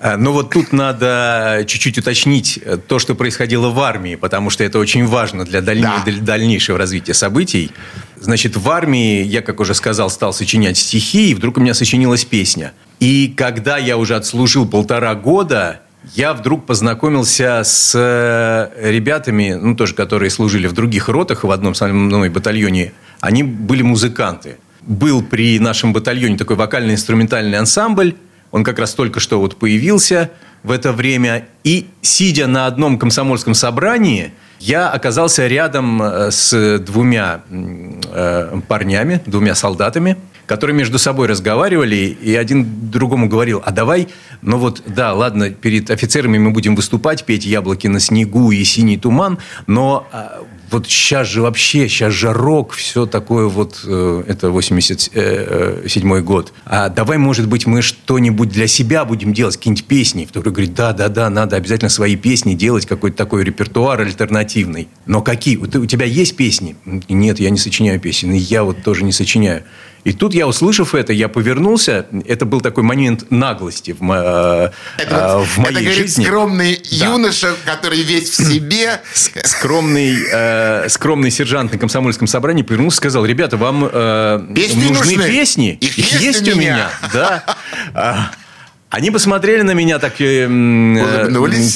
Э, 0.00 0.16
ну 0.16 0.32
вот 0.32 0.50
тут 0.50 0.72
надо 0.72 1.64
чуть-чуть 1.66 1.98
уточнить 1.98 2.58
э, 2.64 2.76
то, 2.76 2.98
что 2.98 3.14
происходило 3.14 3.70
в 3.70 3.80
армии, 3.80 4.14
потому 4.14 4.50
что 4.50 4.64
это 4.64 4.78
очень 4.78 5.06
важно 5.06 5.44
для, 5.44 5.60
даль... 5.60 5.80
да. 5.80 6.02
для 6.04 6.20
дальнейшего 6.20 6.78
развития 6.78 7.14
событий. 7.14 7.72
Значит, 8.20 8.56
в 8.56 8.68
армии 8.70 9.22
я, 9.22 9.42
как 9.42 9.60
уже 9.60 9.74
сказал, 9.74 10.10
стал 10.10 10.32
сочинять 10.32 10.76
стихи, 10.76 11.30
и 11.30 11.34
вдруг 11.34 11.56
у 11.56 11.60
меня 11.60 11.74
сочинилась 11.74 12.24
песня. 12.24 12.72
И 13.00 13.32
когда 13.36 13.78
я 13.78 13.96
уже 13.96 14.16
отслужил 14.16 14.68
полтора 14.68 15.14
года, 15.14 15.82
я 16.14 16.32
вдруг 16.32 16.66
познакомился 16.66 17.62
с 17.64 17.92
э, 17.94 18.90
ребятами, 18.90 19.58
ну, 19.60 19.74
тоже, 19.74 19.94
которые 19.94 20.30
служили 20.30 20.66
в 20.66 20.72
других 20.72 21.08
ротах, 21.08 21.44
в 21.44 21.50
одном 21.50 21.74
со 21.74 21.88
мной 21.88 22.28
батальоне. 22.28 22.92
Они 23.20 23.42
были 23.42 23.82
музыканты. 23.82 24.58
Был 24.82 25.22
при 25.22 25.58
нашем 25.58 25.92
батальоне 25.92 26.36
такой 26.38 26.56
вокально-инструментальный 26.56 27.58
ансамбль. 27.58 28.14
Он 28.52 28.64
как 28.64 28.78
раз 28.78 28.94
только 28.94 29.20
что 29.20 29.40
вот 29.40 29.56
появился 29.56 30.30
в 30.62 30.70
это 30.70 30.92
время. 30.92 31.46
И, 31.64 31.88
сидя 32.00 32.46
на 32.46 32.66
одном 32.66 32.98
комсомольском 32.98 33.54
собрании, 33.54 34.32
я 34.60 34.88
оказался 34.88 35.46
рядом 35.46 36.00
э, 36.00 36.30
с 36.30 36.78
двумя 36.78 37.42
э, 37.50 38.60
парнями, 38.68 39.20
двумя 39.26 39.54
солдатами– 39.54 40.16
которые 40.48 40.74
между 40.74 40.98
собой 40.98 41.28
разговаривали, 41.28 41.96
и 41.96 42.34
один 42.34 42.90
другому 42.90 43.28
говорил, 43.28 43.62
а 43.64 43.70
давай, 43.70 44.08
ну 44.40 44.56
вот, 44.56 44.82
да, 44.86 45.12
ладно, 45.12 45.50
перед 45.50 45.90
офицерами 45.90 46.38
мы 46.38 46.50
будем 46.50 46.74
выступать, 46.74 47.24
петь 47.24 47.44
«Яблоки 47.44 47.86
на 47.86 48.00
снегу» 48.00 48.50
и 48.50 48.64
«Синий 48.64 48.96
туман», 48.96 49.38
но 49.66 50.08
а, 50.10 50.42
вот 50.70 50.86
сейчас 50.86 51.28
же 51.28 51.42
вообще, 51.42 51.88
сейчас 51.88 52.12
же 52.12 52.32
рок, 52.32 52.72
все 52.72 53.06
такое 53.06 53.46
вот, 53.46 53.80
э, 53.84 54.24
это 54.26 54.50
87 54.50 55.12
э, 55.14 56.16
э, 56.18 56.20
год. 56.22 56.52
А 56.64 56.88
давай, 56.88 57.18
может 57.18 57.48
быть, 57.48 57.66
мы 57.66 57.82
что-нибудь 57.82 58.48
для 58.48 58.66
себя 58.66 59.04
будем 59.04 59.32
делать, 59.32 59.56
какие-нибудь 59.56 59.84
песни. 59.84 60.26
Второй 60.28 60.52
говорит, 60.52 60.74
да, 60.74 60.92
да, 60.92 61.08
да, 61.08 61.30
надо 61.30 61.56
обязательно 61.56 61.88
свои 61.88 62.16
песни 62.16 62.54
делать, 62.54 62.86
какой-то 62.86 63.16
такой 63.16 63.44
репертуар 63.44 64.00
альтернативный. 64.00 64.88
Но 65.06 65.22
какие? 65.22 65.56
У 65.56 65.66
тебя 65.66 66.06
есть 66.06 66.36
песни? 66.36 66.76
Нет, 67.08 67.40
я 67.40 67.50
не 67.50 67.58
сочиняю 67.58 68.00
песни, 68.00 68.36
я 68.36 68.64
вот 68.64 68.82
тоже 68.82 69.04
не 69.04 69.12
сочиняю. 69.12 69.62
И 70.04 70.12
тут 70.12 70.34
я, 70.34 70.46
услышав 70.46 70.94
это, 70.94 71.12
я 71.12 71.28
повернулся. 71.28 72.06
Это 72.26 72.46
был 72.46 72.60
такой 72.60 72.82
момент 72.82 73.30
наглости 73.30 73.92
в, 73.92 74.00
мо- 74.00 74.72
это, 74.96 75.38
в 75.40 75.58
моей 75.58 75.70
это, 75.70 75.80
говорит, 75.84 75.94
жизни. 75.94 76.24
скромный 76.24 76.76
да. 76.98 77.06
юноша, 77.06 77.54
который 77.64 78.02
весь 78.02 78.30
в 78.30 78.34
себе. 78.34 79.00
Скромный, 79.12 80.16
э, 80.32 80.88
скромный 80.88 81.30
сержант 81.30 81.72
на 81.72 81.78
комсомольском 81.78 82.26
собрании 82.26 82.62
повернулся 82.62 82.96
и 82.96 82.98
сказал, 82.98 83.24
ребята, 83.26 83.56
вам 83.56 83.88
э, 83.90 84.38
нужны, 84.48 84.90
нужны 84.90 85.16
песни? 85.16 85.78
Их, 85.80 85.98
Их 85.98 86.12
есть, 86.12 86.22
есть 86.22 86.48
у 86.54 86.58
меня. 86.58 86.90
меня. 87.12 87.44
Да. 87.92 88.30
Они 88.90 89.10
посмотрели 89.10 89.60
на 89.60 89.74
меня 89.74 89.98
так, 89.98 90.14
э, 90.18 90.46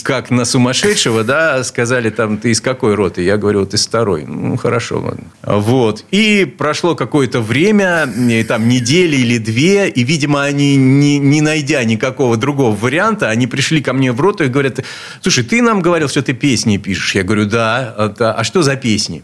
как 0.02 0.30
на 0.30 0.46
сумасшедшего, 0.46 1.24
да, 1.24 1.62
сказали 1.62 2.08
там, 2.08 2.38
ты 2.38 2.52
из 2.52 2.62
какой 2.62 2.94
роты? 2.94 3.22
Я 3.22 3.36
говорю, 3.36 3.60
вот 3.60 3.74
из 3.74 3.86
второй. 3.86 4.24
Ну, 4.24 4.56
хорошо, 4.56 5.00
ладно. 5.00 5.24
Вот. 5.42 6.06
И 6.10 6.46
прошло 6.46 6.94
какое-то 6.94 7.42
время, 7.42 8.08
там, 8.48 8.66
недели 8.66 9.16
или 9.16 9.36
две, 9.36 9.90
и, 9.90 10.04
видимо, 10.04 10.42
они, 10.42 10.76
не, 10.76 11.18
не 11.18 11.42
найдя 11.42 11.84
никакого 11.84 12.38
другого 12.38 12.74
варианта, 12.74 13.28
они 13.28 13.46
пришли 13.46 13.82
ко 13.82 13.92
мне 13.92 14.10
в 14.10 14.18
роту 14.18 14.44
и 14.44 14.48
говорят, 14.48 14.80
слушай, 15.20 15.44
ты 15.44 15.60
нам 15.60 15.82
говорил, 15.82 16.08
что 16.08 16.22
ты 16.22 16.32
песни 16.32 16.78
пишешь. 16.78 17.14
Я 17.14 17.24
говорю, 17.24 17.44
да. 17.44 17.94
А, 17.94 18.34
а 18.38 18.42
что 18.42 18.62
за 18.62 18.76
песни? 18.76 19.22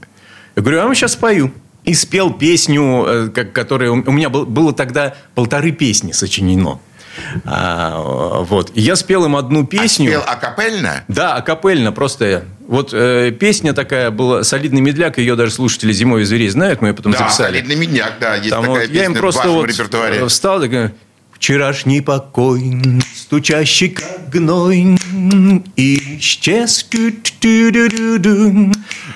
Я 0.57 0.63
говорю, 0.63 0.81
а 0.83 0.89
мы 0.89 0.95
сейчас 0.95 1.13
спою 1.13 1.53
и 1.85 1.95
спел 1.95 2.33
песню, 2.33 3.05
э, 3.07 3.29
которая 3.29 3.91
у 3.91 4.13
меня 4.13 4.29
было 4.29 4.73
тогда 4.73 5.15
полторы 5.35 5.73
песни 5.73 6.13
сочинено. 6.13 6.81
А, 7.45 8.43
вот. 8.43 8.71
И 8.75 8.81
я 8.81 8.97
спел 8.97 9.25
им 9.25 9.37
одну 9.37 9.67
песню. 9.67 10.09
А 10.09 10.21
спел 10.21 10.23
акапельно? 10.27 11.05
Да, 11.09 11.35
акапельно. 11.35 11.93
Просто 11.93 12.45
вот 12.67 12.91
э, 12.93 13.33
песня 13.33 13.73
такая 13.73 14.11
была 14.11 14.45
«Солидный 14.45 14.81
медляк», 14.81 15.19
ее 15.19 15.35
даже 15.37 15.53
слушатели 15.53 15.93
«Зимой 15.93 16.25
зверей» 16.25 16.49
знают, 16.49 16.81
мы 16.81 16.89
ее 16.89 16.95
потом 16.95 17.13
да, 17.13 17.19
записали. 17.19 17.55
«Солидный 17.55 17.77
медляк», 17.77 18.19
да, 18.21 18.37
есть 18.37 18.51
Там 18.51 18.63
такая 18.65 18.81
вот, 18.81 18.83
песня 18.83 19.01
я 19.01 19.05
им 19.07 19.15
просто 19.15 19.49
вот 19.49 19.67
репертуаре. 19.67 20.27
встал 20.29 20.63
и 20.63 20.91
Вчерашний 21.39 22.01
покой, 22.01 23.01
стучащий 23.15 23.91
как 23.91 24.29
гной, 24.29 24.99
исчез, 25.77 26.85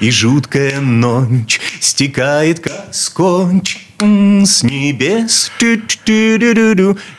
и 0.01 0.11
жуткая 0.11 0.81
ночь 0.81 1.61
стекает 1.81 2.61
как 2.61 2.89
скотч 2.93 3.79
с 3.99 4.63
небес, 4.63 5.51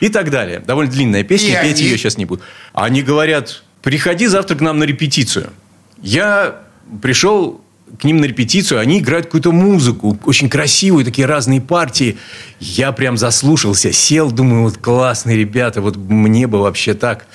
и 0.00 0.08
так 0.08 0.30
далее. 0.30 0.60
Довольно 0.60 0.90
длинная 0.90 1.22
песня, 1.22 1.60
и 1.60 1.62
петь 1.62 1.80
они... 1.80 1.88
ее 1.88 1.98
сейчас 1.98 2.16
не 2.16 2.24
буду. 2.24 2.42
Они 2.72 3.02
говорят, 3.02 3.62
приходи 3.82 4.26
завтра 4.26 4.56
к 4.56 4.60
нам 4.60 4.78
на 4.78 4.84
репетицию. 4.84 5.50
Я 6.00 6.62
пришел 7.02 7.63
к 7.98 8.04
ним 8.04 8.18
на 8.18 8.24
репетицию, 8.24 8.80
они 8.80 8.98
играют 8.98 9.26
какую-то 9.26 9.52
музыку, 9.52 10.18
очень 10.24 10.48
красивую, 10.48 11.04
такие 11.04 11.26
разные 11.26 11.60
партии. 11.60 12.16
Я 12.60 12.92
прям 12.92 13.16
заслушался, 13.16 13.92
сел, 13.92 14.30
думаю, 14.30 14.62
вот 14.62 14.78
классные 14.78 15.36
ребята, 15.36 15.80
вот 15.80 15.96
мне 15.96 16.46
бы 16.46 16.60
вообще 16.60 16.94
так. 16.94 17.26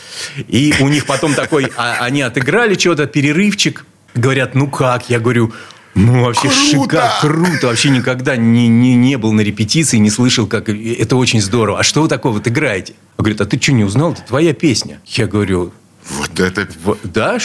И 0.48 0.74
у 0.80 0.88
них 0.88 1.06
потом 1.06 1.34
такой, 1.34 1.72
а, 1.78 1.98
они 2.02 2.22
отыграли 2.22 2.76
чего-то, 2.76 3.06
перерывчик, 3.06 3.86
говорят, 4.15 4.56
ну 4.56 4.67
как? 4.67 5.10
Я 5.10 5.19
говорю, 5.19 5.54
ну, 5.95 6.24
вообще 6.24 6.50
шикарно, 6.50 7.12
круто. 7.22 7.67
Вообще 7.67 7.89
никогда 7.89 8.36
не, 8.36 8.67
не, 8.67 8.95
не 8.95 9.17
был 9.17 9.34
на 9.34 9.41
репетиции, 9.41 9.98
не 9.98 10.10
слышал, 10.10 10.48
как 10.48 10.69
это 10.69 11.15
очень 11.15 11.41
здорово. 11.41 11.80
А 11.80 11.84
что 11.84 12.02
вы 12.02 12.08
такого 12.08 12.34
вот 12.34 12.48
играете? 12.48 12.93
Он 13.17 13.24
говорит, 13.24 13.41
а 13.41 13.45
ты 13.45 13.60
что, 13.60 13.74
не 13.74 13.84
узнал? 13.84 14.13
Это 14.13 14.22
твоя 14.22 14.54
песня. 14.54 15.02
Я 15.06 15.28
говорю, 15.28 15.74
вот 16.10 16.39
это... 16.39 16.67
Да, 17.04 17.38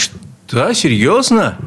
да, 0.50 0.74
серьезно? 0.74 1.58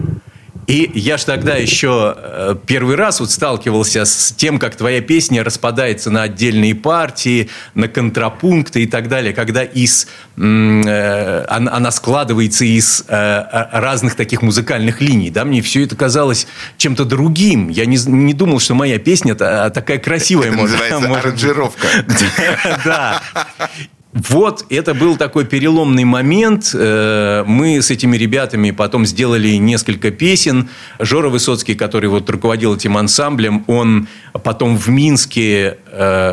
И 0.68 0.92
я 0.96 1.18
ж 1.18 1.24
тогда 1.24 1.56
еще 1.56 2.14
э, 2.18 2.56
первый 2.66 2.98
раз 2.98 3.22
вот 3.22 3.32
сталкивался 3.32 4.04
с 4.04 4.34
тем, 4.34 4.60
как 4.60 4.76
твоя 4.76 5.00
песня 5.00 5.42
распадается 5.42 6.12
на 6.12 6.24
отдельные 6.24 6.76
партии, 6.76 7.50
на 7.74 7.88
контрапункты 7.88 8.84
и 8.84 8.86
так 8.86 9.08
далее, 9.08 9.34
когда 9.34 9.64
из, 9.64 10.08
э, 10.36 11.46
она 11.48 11.90
складывается 11.92 12.66
из 12.66 13.06
э, 13.08 13.44
разных 13.72 14.16
таких 14.16 14.42
музыкальных 14.42 15.00
линий. 15.00 15.30
Да? 15.30 15.46
Мне 15.46 15.62
все 15.62 15.86
это 15.86 15.96
казалось 15.96 16.48
чем-то 16.76 17.06
другим. 17.06 17.70
Я 17.70 17.86
не, 17.86 17.98
не 18.06 18.34
думал, 18.34 18.60
что 18.60 18.76
моя 18.76 19.00
песня 19.00 19.36
такая 19.36 20.00
красивая. 20.00 20.50
Это 20.50 20.58
может, 20.58 20.72
называется 20.72 21.08
может... 21.08 21.26
аранжировка. 21.26 21.88
Да. 22.84 23.22
Вот, 24.18 24.66
это 24.72 24.96
был 24.96 25.16
такой 25.16 25.46
переломный 25.46 26.04
момент. 26.04 26.72
Э, 26.74 27.44
мы 27.46 27.80
с 27.84 27.92
этими 27.92 28.18
ребятами 28.18 28.72
потом 28.72 29.06
сделали 29.06 29.50
несколько 29.50 30.10
песен. 30.10 30.70
Жора 30.98 31.30
Высоцкий, 31.30 31.76
который 31.76 32.10
вот 32.10 32.28
руководил 32.28 32.76
этим 32.76 32.98
ансамблем, 32.98 33.64
он 33.68 34.08
потом 34.44 34.76
в 34.76 34.88
Минске, 34.88 35.78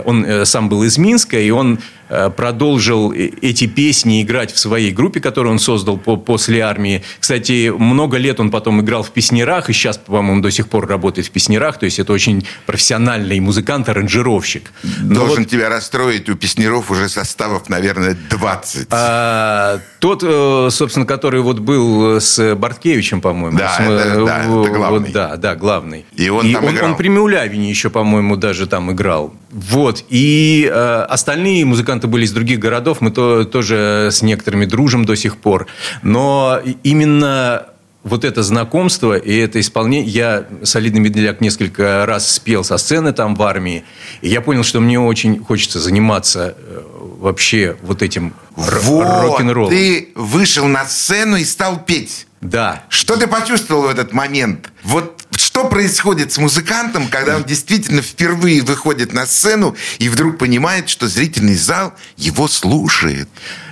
он 0.05 0.25
э, 0.25 0.45
сам 0.45 0.69
был 0.69 0.83
из 0.83 0.99
Минска, 0.99 1.39
и 1.39 1.51
он 1.51 1.79
Э, 2.11 2.31
продолжил 2.31 3.13
эти 3.13 3.67
песни 3.67 4.23
играть 4.23 4.53
в 4.53 4.59
своей 4.59 4.93
группе, 4.93 5.21
которую 5.21 5.53
он 5.53 5.59
создал 5.59 5.97
по 5.97 6.17
после 6.17 6.61
армии. 6.61 7.03
Кстати, 7.19 7.71
много 7.71 8.19
лет 8.19 8.41
он 8.41 8.51
потом 8.51 8.83
играл 8.83 9.03
в 9.03 9.11
песнерах, 9.11 9.71
и 9.71 9.73
сейчас, 9.73 9.97
по-моему, 9.97 10.43
до 10.43 10.51
сих 10.51 10.69
пор 10.69 10.87
работает 10.87 11.27
в 11.27 11.31
песнерах. 11.31 11.79
То 11.79 11.87
есть, 11.87 11.99
это 11.99 12.13
очень 12.13 12.47
профессиональный 12.67 13.41
музыкант, 13.41 13.89
аранжировщик. 13.89 14.71
Должен 15.01 15.45
вот... 15.45 15.49
тебя 15.49 15.71
расстроить, 15.71 16.29
у 16.29 16.37
песнеров 16.37 16.91
уже 16.91 17.09
составов, 17.09 17.71
наверное, 17.71 18.17
20. 18.31 18.89
А, 18.91 19.81
тот, 19.99 20.23
э, 20.23 20.69
собственно, 20.71 21.07
который 21.07 21.41
вот 21.41 21.61
был 21.61 22.21
с 22.21 22.55
Барткевичем, 22.55 23.23
по-моему. 23.23 23.57
Да, 23.57 23.77
с, 23.77 23.81
это, 23.81 24.25
да, 24.27 24.41
это 24.41 24.71
главный. 24.71 25.01
Вот, 25.01 25.13
да, 25.13 25.37
да, 25.37 25.57
главный. 25.57 26.05
И 26.15 26.29
он 26.29 26.47
и 26.47 26.53
там 26.53 26.67
он, 26.67 26.75
играл. 26.75 26.91
он 26.91 26.97
при 26.97 27.09
Миулявине 27.09 27.71
еще, 27.71 27.89
по-моему, 27.89 28.37
даже 28.37 28.67
там 28.67 28.93
играл. 28.93 29.33
Вот. 29.55 30.05
И 30.09 30.69
э, 30.69 31.07
остальные 31.09 31.65
музыканты 31.65 32.09
были 32.09 32.25
из 32.25 32.33
других 32.33 32.59
городов. 32.59 33.01
Мы 33.01 33.13
то, 33.13 33.45
тоже 33.45 34.09
с 34.11 34.21
некоторыми 34.21 34.65
дружим 34.65 35.05
до 35.05 35.15
сих 35.15 35.37
пор. 35.37 35.69
Но 36.03 36.61
именно 36.83 37.67
вот 38.03 38.25
это 38.25 38.43
знакомство 38.43 39.17
и 39.17 39.37
это 39.37 39.61
исполнение... 39.61 40.11
Я 40.11 40.47
«Солидный 40.65 41.01
медляк» 41.01 41.41
несколько 41.41 42.05
раз 42.05 42.33
спел 42.33 42.65
со 42.65 42.79
сцены 42.79 43.13
там 43.13 43.37
в 43.37 43.43
армии. 43.45 43.85
И 44.23 44.29
я 44.29 44.41
понял, 44.41 44.65
что 44.65 44.81
мне 44.81 44.99
очень 44.99 45.43
хочется 45.43 45.79
заниматься 45.79 46.57
э, 46.59 46.83
вообще 47.21 47.77
вот 47.83 48.03
этим 48.03 48.35
вот, 48.57 49.05
рок-н-роллом. 49.05 49.71
ты 49.71 50.09
вышел 50.17 50.67
на 50.67 50.85
сцену 50.85 51.37
и 51.37 51.45
стал 51.45 51.79
петь. 51.79 52.27
Да. 52.41 52.83
Что 52.89 53.17
ты 53.17 53.29
почувствовал 53.29 53.83
в 53.83 53.89
этот 53.89 54.13
момент? 54.13 54.71
Вот 54.83 55.24
что 55.55 55.69
происходит 55.69 56.33
с 56.33 56.39
музыкантом, 56.39 57.07
когда 57.07 57.37
он 57.37 57.45
действительно 57.45 58.03
впервые 58.03 58.61
выходит 58.61 59.13
на 59.13 59.25
сцену 59.25 59.77
и 60.01 60.09
вдруг 60.09 60.37
понимает, 60.37 60.89
что 60.89 61.07
зрительный 61.07 61.55
зал 61.55 61.95
его 62.17 62.49
слушает? 62.49 63.29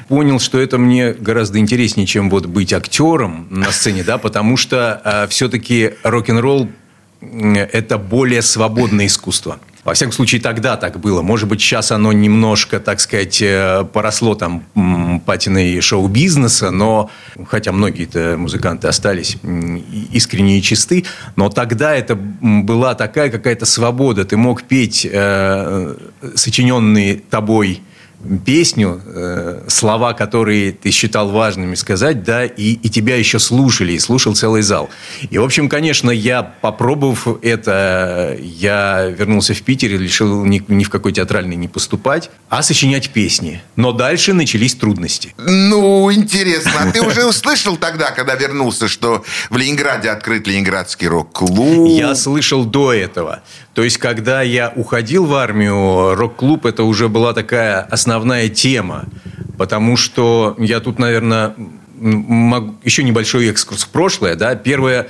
понял, 0.07 0.39
что 0.39 0.61
это 0.61 0.79
мне 0.79 1.13
гораздо 1.13 1.59
интереснее, 1.59 2.07
чем 2.07 2.31
вот 2.31 2.47
быть 2.47 2.73
актером 2.73 3.49
на 3.51 3.73
сцене, 3.73 4.05
да, 4.05 4.19
потому 4.19 4.57
что 4.57 5.01
э, 5.05 5.27
все-таки 5.29 5.95
рок-н-ролл 6.05 6.69
это 7.21 7.99
более 7.99 8.43
свободное 8.43 9.07
искусство. 9.07 9.59
Во 9.85 9.95
всяком 9.95 10.13
случае, 10.13 10.41
тогда 10.41 10.77
так 10.77 11.01
было. 11.01 11.23
Может 11.23 11.49
быть, 11.49 11.61
сейчас 11.61 11.91
оно 11.91 12.13
немножко, 12.13 12.79
так 12.79 13.01
сказать, 13.01 13.43
э, 13.43 13.85
поросло 13.93 14.37
там 14.37 14.63
патиной 15.27 15.81
шоу-бизнеса, 15.81 16.71
но, 16.71 17.11
хотя 17.49 17.73
многие-то 17.73 18.37
музыканты 18.39 18.87
остались 18.87 19.39
искренние 20.13 20.61
и 20.61 20.63
чисты, 20.63 21.05
но 21.35 21.49
тогда 21.49 21.97
это 21.97 22.15
была 22.15 22.95
такая 22.95 23.29
какая-то 23.29 23.67
свобода. 23.67 24.25
Ты 24.25 24.37
мог 24.37 24.63
петь 24.63 25.07
э, 25.11 25.97
сочиненные 26.37 27.17
тобой 27.17 27.83
песню, 28.45 29.01
э, 29.05 29.65
слова, 29.69 30.13
которые 30.13 30.73
ты 30.73 30.91
считал 30.91 31.31
важными 31.31 31.75
сказать, 31.75 32.23
да, 32.23 32.45
и, 32.45 32.73
и 32.73 32.89
тебя 32.89 33.17
еще 33.17 33.39
слушали, 33.39 33.93
и 33.93 33.99
слушал 33.99 34.35
целый 34.35 34.63
зал. 34.63 34.91
И, 35.31 35.39
в 35.39 35.45
общем, 35.45 35.69
конечно, 35.69 36.11
я, 36.11 36.43
попробовав 36.43 37.27
это, 37.43 38.37
я 38.41 39.07
вернулся 39.07 39.55
в 39.55 39.63
Питер 39.63 39.91
и 39.91 39.99
решил 39.99 40.45
ни, 40.45 40.63
ни 40.69 40.85
в 40.85 40.91
какой 40.91 41.13
театральный 41.13 41.57
не 41.57 41.69
поступать, 41.69 42.31
а 42.49 42.63
сочинять 42.63 43.11
песни. 43.11 43.63
Но 43.77 43.93
дальше 43.93 44.33
начались 44.33 44.75
трудности. 44.75 45.35
Ну, 45.39 46.13
интересно. 46.13 46.73
А 46.79 46.93
ты 46.93 47.03
уже 47.03 47.27
услышал 47.27 47.77
тогда, 47.77 48.11
когда 48.11 48.35
вернулся, 48.35 48.89
что 48.89 49.25
в 49.51 49.57
Ленинграде 49.57 50.11
открыт 50.11 50.47
Ленинградский 50.47 51.09
рок-клуб? 51.09 51.89
Я 51.91 52.15
слышал 52.15 52.65
до 52.65 52.93
этого. 52.93 53.43
То 53.75 53.83
есть, 53.83 53.97
когда 53.97 54.43
я 54.43 54.71
уходил 54.77 55.25
в 55.25 55.35
армию, 55.35 56.15
рок-клуб 56.15 56.67
это 56.67 56.85
уже 56.85 57.09
была 57.09 57.33
такая 57.33 57.81
основная 57.81 58.12
тема. 58.49 59.07
Потому 59.59 59.97
что 59.97 60.57
я 60.59 60.81
тут, 60.81 60.99
наверное, 60.99 61.55
могу... 61.99 62.75
еще 62.85 63.03
небольшой 63.05 63.49
экскурс 63.49 63.85
в 63.85 63.89
прошлое. 63.89 64.35
Да? 64.35 64.55
Первое, 64.55 65.09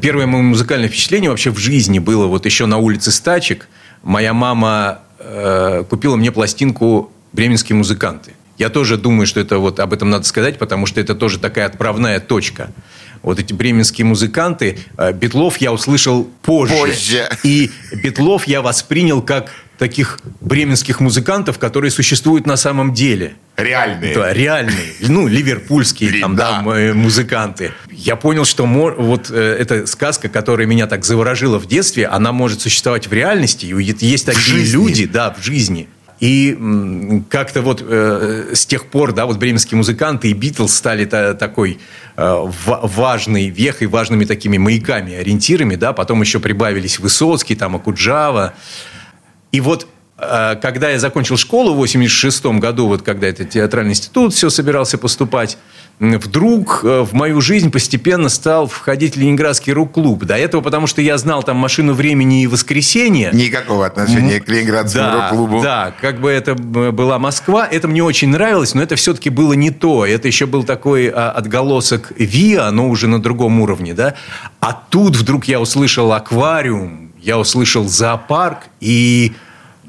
первое 0.00 0.26
мое 0.26 0.42
музыкальное 0.42 0.88
впечатление 0.88 1.30
вообще 1.30 1.50
в 1.50 1.58
жизни 1.58 1.98
было 1.98 2.26
вот 2.26 2.46
еще 2.46 2.66
на 2.66 2.78
улице 2.78 3.10
Стачек. 3.10 3.68
Моя 4.02 4.32
мама 4.32 5.00
э, 5.18 5.84
купила 5.88 6.16
мне 6.16 6.32
пластинку 6.32 7.12
«Бременские 7.32 7.76
музыканты». 7.76 8.32
Я 8.58 8.68
тоже 8.68 8.98
думаю, 8.98 9.26
что 9.26 9.40
это 9.40 9.58
вот 9.58 9.80
об 9.80 9.92
этом 9.92 10.10
надо 10.10 10.24
сказать, 10.24 10.58
потому 10.58 10.86
что 10.86 11.00
это 11.00 11.14
тоже 11.14 11.38
такая 11.38 11.66
отправная 11.66 12.20
точка 12.20 12.70
вот 13.22 13.38
эти 13.38 13.52
бременские 13.52 14.04
музыканты. 14.04 14.78
Э, 14.96 15.12
Бетлов 15.12 15.58
я 15.58 15.72
услышал 15.72 16.24
позже. 16.42 16.74
Позже. 16.74 17.28
И 17.42 17.70
Бетлов 18.02 18.46
я 18.46 18.62
воспринял 18.62 19.22
как 19.22 19.50
таких 19.80 20.20
бременских 20.42 21.00
музыкантов, 21.00 21.58
которые 21.58 21.90
существуют 21.90 22.46
на 22.46 22.58
самом 22.58 22.92
деле. 22.92 23.32
Реальные. 23.56 24.14
Да, 24.14 24.30
реальные. 24.30 24.92
Ну, 25.00 25.26
ливерпульские 25.26 26.20
там, 26.20 26.36
да. 26.36 26.62
да, 26.62 26.92
музыканты. 26.92 27.72
Я 27.90 28.16
понял, 28.16 28.44
что 28.44 28.66
вот 28.66 29.30
э, 29.30 29.56
эта 29.58 29.86
сказка, 29.86 30.28
которая 30.28 30.66
меня 30.66 30.86
так 30.86 31.06
заворожила 31.06 31.58
в 31.58 31.66
детстве, 31.66 32.06
она 32.06 32.30
может 32.30 32.60
существовать 32.60 33.06
в 33.06 33.12
реальности. 33.14 33.64
И 33.64 34.06
есть 34.06 34.26
такие 34.26 34.64
люди, 34.66 35.06
да, 35.06 35.32
в 35.32 35.42
жизни. 35.42 35.88
И 36.20 37.22
как-то 37.30 37.62
вот 37.62 37.82
э, 37.82 38.50
с 38.52 38.66
тех 38.66 38.84
пор, 38.84 39.12
да, 39.12 39.24
вот 39.24 39.38
бременские 39.38 39.78
музыканты 39.78 40.28
и 40.28 40.34
Битлз 40.34 40.74
стали 40.74 41.06
та, 41.06 41.32
такой 41.32 41.78
э, 42.18 42.50
важной 42.66 43.48
вехой, 43.48 43.86
важными 43.86 44.26
такими 44.26 44.58
маяками, 44.58 45.14
ориентирами, 45.14 45.76
да, 45.76 45.94
потом 45.94 46.20
еще 46.20 46.38
прибавились 46.38 46.98
Высоцкий, 46.98 47.54
там, 47.54 47.76
Акуджава. 47.76 48.52
И 49.52 49.60
вот 49.60 49.86
э, 50.18 50.56
когда 50.60 50.90
я 50.90 50.98
закончил 50.98 51.36
школу 51.36 51.74
в 51.74 51.76
86 51.78 52.46
году, 52.58 52.86
вот 52.86 53.02
когда 53.02 53.28
это 53.28 53.44
театральный 53.44 53.92
институт, 53.92 54.34
все 54.34 54.50
собирался 54.50 54.98
поступать, 54.98 55.58
вдруг 56.00 56.80
э, 56.82 57.02
в 57.02 57.12
мою 57.12 57.40
жизнь 57.40 57.70
постепенно 57.70 58.28
стал 58.30 58.66
входить 58.66 59.16
Ленинградский 59.16 59.72
рок-клуб. 59.72 60.24
До 60.24 60.36
этого, 60.36 60.62
потому 60.62 60.86
что 60.86 61.02
я 61.02 61.18
знал 61.18 61.42
там 61.42 61.58
«Машину 61.58 61.92
времени» 61.92 62.42
и 62.42 62.46
«Воскресенье». 62.46 63.30
Никакого 63.32 63.86
отношения 63.86 64.40
к 64.40 64.48
Ленинградскому 64.48 65.04
да, 65.04 65.14
рок-клубу. 65.14 65.62
Да, 65.62 65.94
как 66.00 66.20
бы 66.20 66.30
это 66.30 66.54
была 66.54 67.18
Москва, 67.18 67.66
это 67.70 67.86
мне 67.86 68.02
очень 68.02 68.28
нравилось, 68.30 68.74
но 68.74 68.82
это 68.82 68.96
все-таки 68.96 69.28
было 69.28 69.52
не 69.52 69.70
то. 69.70 70.06
Это 70.06 70.26
еще 70.26 70.46
был 70.46 70.64
такой 70.64 71.08
а, 71.08 71.30
отголосок 71.32 72.12
ВИА, 72.16 72.70
но 72.70 72.88
уже 72.88 73.06
на 73.06 73.20
другом 73.20 73.60
уровне. 73.60 73.92
Да? 73.92 74.14
А 74.60 74.72
тут 74.72 75.16
вдруг 75.16 75.44
я 75.44 75.60
услышал 75.60 76.12
«Аквариум», 76.12 77.09
я 77.22 77.38
услышал 77.38 77.88
«Зоопарк», 77.88 78.68
и 78.80 79.32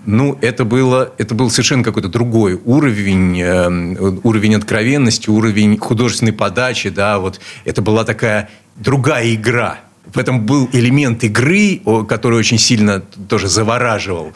ну, 0.05 0.37
это, 0.41 0.65
было, 0.65 1.13
это 1.17 1.35
был 1.35 1.49
совершенно 1.49 1.83
какой-то 1.83 2.09
другой 2.09 2.59
уровень, 2.65 3.39
э, 3.39 4.19
уровень 4.23 4.55
откровенности, 4.55 5.29
уровень 5.29 5.77
художественной 5.77 6.33
подачи, 6.33 6.89
да, 6.89 7.19
вот 7.19 7.39
это 7.65 7.81
была 7.81 8.03
такая 8.03 8.49
другая 8.75 9.33
игра. 9.33 9.79
В 10.13 10.17
этом 10.17 10.45
был 10.45 10.69
элемент 10.73 11.23
игры, 11.23 11.81
который 12.07 12.37
очень 12.37 12.57
сильно 12.57 12.99
тоже 12.99 13.47
завораживал. 13.47 14.33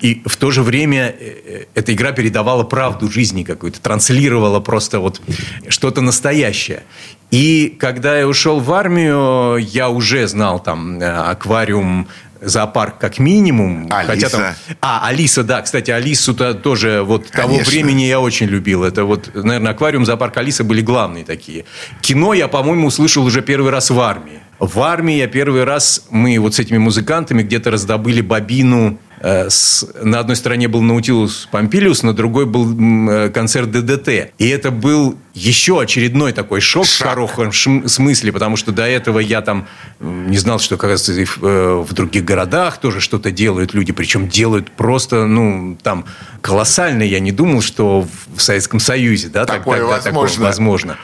И 0.00 0.22
в 0.26 0.36
то 0.36 0.50
же 0.50 0.62
время 0.62 1.08
э, 1.08 1.14
э, 1.18 1.64
эта 1.74 1.94
игра 1.94 2.12
передавала 2.12 2.64
правду 2.64 3.10
жизни 3.10 3.44
какую-то, 3.44 3.80
транслировала 3.80 4.60
просто 4.60 4.98
вот 4.98 5.22
что-то 5.68 6.02
настоящее. 6.02 6.82
И 7.30 7.76
когда 7.78 8.18
я 8.18 8.28
ушел 8.28 8.60
в 8.60 8.72
армию, 8.72 9.56
я 9.56 9.88
уже 9.88 10.26
знал 10.26 10.60
там 10.60 11.00
э, 11.00 11.06
аквариум 11.06 12.08
зоопарк 12.40 12.98
как 12.98 13.18
минимум. 13.18 13.88
Алиса. 13.90 14.06
Хотя 14.06 14.28
там... 14.28 14.42
А, 14.80 15.06
Алиса, 15.06 15.44
да. 15.44 15.62
Кстати, 15.62 15.90
Алису-то 15.90 16.54
тоже 16.54 17.02
вот 17.02 17.28
Конечно. 17.30 17.58
того 17.58 17.70
времени 17.70 18.02
я 18.02 18.20
очень 18.20 18.46
любил. 18.46 18.82
Это 18.84 19.04
вот, 19.04 19.30
наверное, 19.34 19.72
аквариум, 19.72 20.04
зоопарк, 20.04 20.36
Алиса 20.36 20.64
были 20.64 20.80
главные 20.80 21.24
такие. 21.24 21.64
Кино 22.00 22.34
я, 22.34 22.48
по-моему, 22.48 22.88
услышал 22.88 23.24
уже 23.24 23.42
первый 23.42 23.70
раз 23.70 23.90
в 23.90 24.00
армии. 24.00 24.39
В 24.60 24.80
армии. 24.80 25.16
Я 25.16 25.26
первый 25.26 25.64
раз, 25.64 26.06
мы 26.10 26.38
вот 26.38 26.54
с 26.54 26.58
этими 26.58 26.76
музыкантами 26.76 27.42
где-то 27.42 27.70
раздобыли 27.70 28.20
бобину 28.20 28.98
с, 29.22 29.86
на 30.00 30.18
одной 30.18 30.34
стороне 30.36 30.66
был 30.68 30.80
Наутилус 30.80 31.46
Помпилиус, 31.50 32.02
на 32.02 32.14
другой 32.14 32.46
был 32.46 33.10
э, 33.10 33.28
концерт 33.28 33.70
ДДТ. 33.70 34.32
И 34.38 34.48
это 34.48 34.70
был 34.70 35.18
еще 35.34 35.80
очередной 35.80 36.32
такой 36.32 36.60
шок, 36.60 36.86
шок. 36.86 37.30
в 37.30 37.34
хорошем 37.34 37.86
смысле, 37.86 38.32
потому 38.32 38.56
что 38.56 38.72
до 38.72 38.86
этого 38.86 39.18
я 39.18 39.42
там 39.42 39.68
не 40.00 40.38
знал, 40.38 40.58
что, 40.58 40.78
кажется, 40.78 41.12
в, 41.12 41.44
э, 41.44 41.84
в 41.86 41.92
других 41.92 42.24
городах 42.24 42.78
тоже 42.78 43.00
что-то 43.00 43.30
делают 43.30 43.74
люди, 43.74 43.92
причем 43.92 44.26
делают 44.26 44.70
просто, 44.70 45.26
ну, 45.26 45.76
там, 45.82 46.06
колоссально. 46.40 47.02
Я 47.02 47.20
не 47.20 47.30
думал, 47.30 47.60
что 47.60 48.06
в 48.34 48.40
Советском 48.40 48.80
Союзе, 48.80 49.28
да, 49.28 49.44
такое, 49.44 49.80
тогда, 49.80 49.96
возможно. 49.96 50.34
такое 50.34 50.46
возможно. 50.46 50.96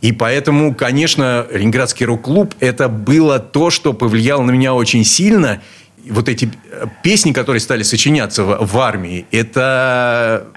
И 0.00 0.12
поэтому, 0.12 0.74
конечно, 0.74 1.46
Ленинградский 1.52 2.06
рок-клуб 2.06 2.54
это 2.60 2.88
было 2.88 3.38
то, 3.38 3.68
что 3.68 3.92
повлияло 3.92 4.42
на 4.42 4.52
меня 4.52 4.72
очень 4.72 5.04
сильно– 5.04 5.60
вот 6.10 6.28
эти 6.28 6.50
э, 6.70 6.86
песни, 7.02 7.32
которые 7.32 7.60
стали 7.60 7.82
сочиняться 7.82 8.44
в, 8.44 8.66
в 8.66 8.78
армии, 8.78 9.26
это, 9.30 10.48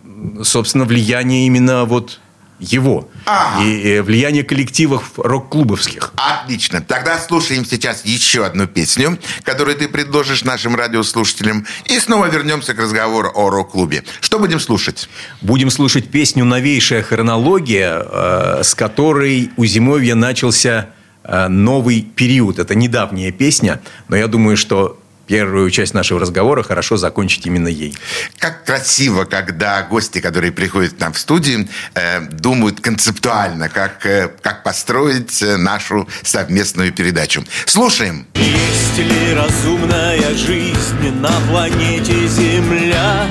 собственно, 0.43 0.85
влияние 0.85 1.47
именно 1.47 1.85
вот 1.85 2.19
его. 2.61 3.09
Ага. 3.25 3.63
И, 3.63 3.97
и 3.97 3.99
влияние 3.99 4.43
коллективов 4.43 5.13
рок-клубовских. 5.17 6.13
Отлично. 6.15 6.81
Тогда 6.81 7.19
слушаем 7.19 7.65
сейчас 7.65 8.05
еще 8.05 8.45
одну 8.45 8.67
песню, 8.67 9.17
которую 9.43 9.75
ты 9.75 9.87
предложишь 9.87 10.43
нашим 10.43 10.75
радиослушателям. 10.75 11.65
И 11.85 11.99
снова 11.99 12.27
вернемся 12.27 12.73
к 12.73 12.79
разговору 12.79 13.31
о 13.33 13.49
рок-клубе. 13.49 14.03
Что 14.21 14.39
будем 14.39 14.59
слушать? 14.59 15.09
Будем 15.41 15.71
слушать 15.71 16.09
песню 16.09 16.45
«Новейшая 16.45 17.01
хронология», 17.01 17.99
э, 17.99 18.63
с 18.63 18.75
которой 18.75 19.49
у 19.57 19.65
Зимовья 19.65 20.15
начался 20.15 20.89
э, 21.23 21.47
новый 21.47 22.01
период. 22.01 22.59
Это 22.59 22.75
недавняя 22.75 23.31
песня, 23.31 23.81
но 24.07 24.15
я 24.15 24.27
думаю, 24.27 24.55
что 24.55 25.00
первую 25.31 25.71
часть 25.71 25.93
нашего 25.93 26.19
разговора 26.19 26.61
хорошо 26.61 26.97
закончить 26.97 27.45
именно 27.45 27.69
ей. 27.69 27.95
Как 28.37 28.65
красиво, 28.65 29.23
когда 29.23 29.81
гости, 29.83 30.19
которые 30.19 30.51
приходят 30.51 30.95
к 30.95 30.99
нам 30.99 31.13
в 31.13 31.17
студию, 31.17 31.69
э, 31.93 32.19
думают 32.19 32.81
концептуально, 32.81 33.69
как, 33.69 34.05
э, 34.05 34.29
как 34.41 34.63
построить 34.63 35.41
э, 35.41 35.55
нашу 35.55 36.05
совместную 36.21 36.91
передачу. 36.91 37.45
Слушаем. 37.65 38.27
Есть 38.35 38.97
ли 38.97 39.33
разумная 39.33 40.35
жизнь 40.35 41.11
на 41.21 41.31
планете 41.49 42.27
Земля? 42.27 43.25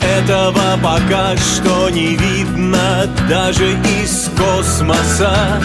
Этого 0.00 0.76
пока 0.82 1.36
что 1.36 1.88
не 1.90 2.16
видно 2.16 3.08
даже 3.28 3.74
из 4.02 4.28
космоса. 4.36 5.62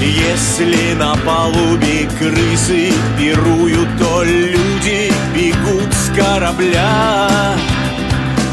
Если 0.00 0.92
на 0.94 1.14
палубе 1.16 2.08
крысы 2.18 2.92
пируют, 3.18 3.88
то 3.98 4.22
люди 4.24 5.10
бегут 5.34 5.92
с 5.92 6.14
корабля. 6.14 7.56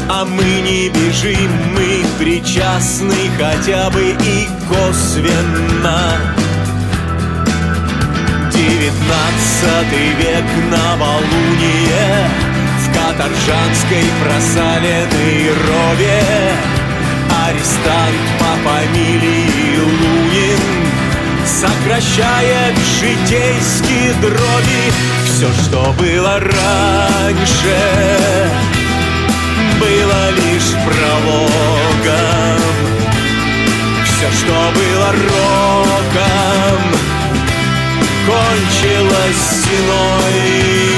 А 0.08 0.24
мы 0.24 0.42
не 0.42 0.88
бежим, 0.88 1.50
мы 1.74 2.04
причастны 2.18 3.30
хотя 3.38 3.90
бы 3.90 4.02
и 4.02 4.48
косвенно. 4.68 6.12
Девятнадцатый 8.50 10.14
век 10.18 10.44
новолуние 10.70 12.28
В 12.78 12.86
каторжанской 12.94 14.04
просаленной 14.22 15.50
рове 15.66 16.22
Арестант 17.46 18.24
по 18.38 18.68
фамилии 18.68 19.78
Лунин 19.78 20.13
Сокращает 21.64 22.76
житейские 23.00 24.12
дроби. 24.20 24.92
Все, 25.24 25.48
что 25.62 25.94
было 25.98 26.38
раньше 26.38 27.76
Было 29.80 30.30
лишь 30.30 30.74
прологом. 30.84 32.60
Все, 34.04 34.30
что 34.38 34.72
было 34.74 35.12
роком 35.12 36.80
Кончилось 38.26 39.62
стеной 39.62 40.93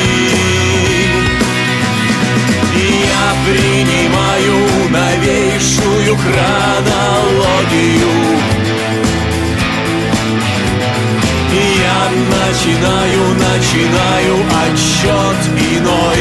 начинаю, 12.66 13.34
начинаю 13.34 14.36
отчет 14.64 15.36
иной. 15.78 16.18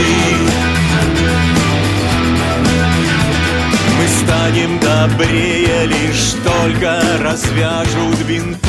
Мы 3.97 4.07
станем 4.07 4.79
добрее, 4.79 5.87
лишь 5.87 6.33
только 6.43 7.01
развяжут 7.19 8.19
бинты 8.27 8.59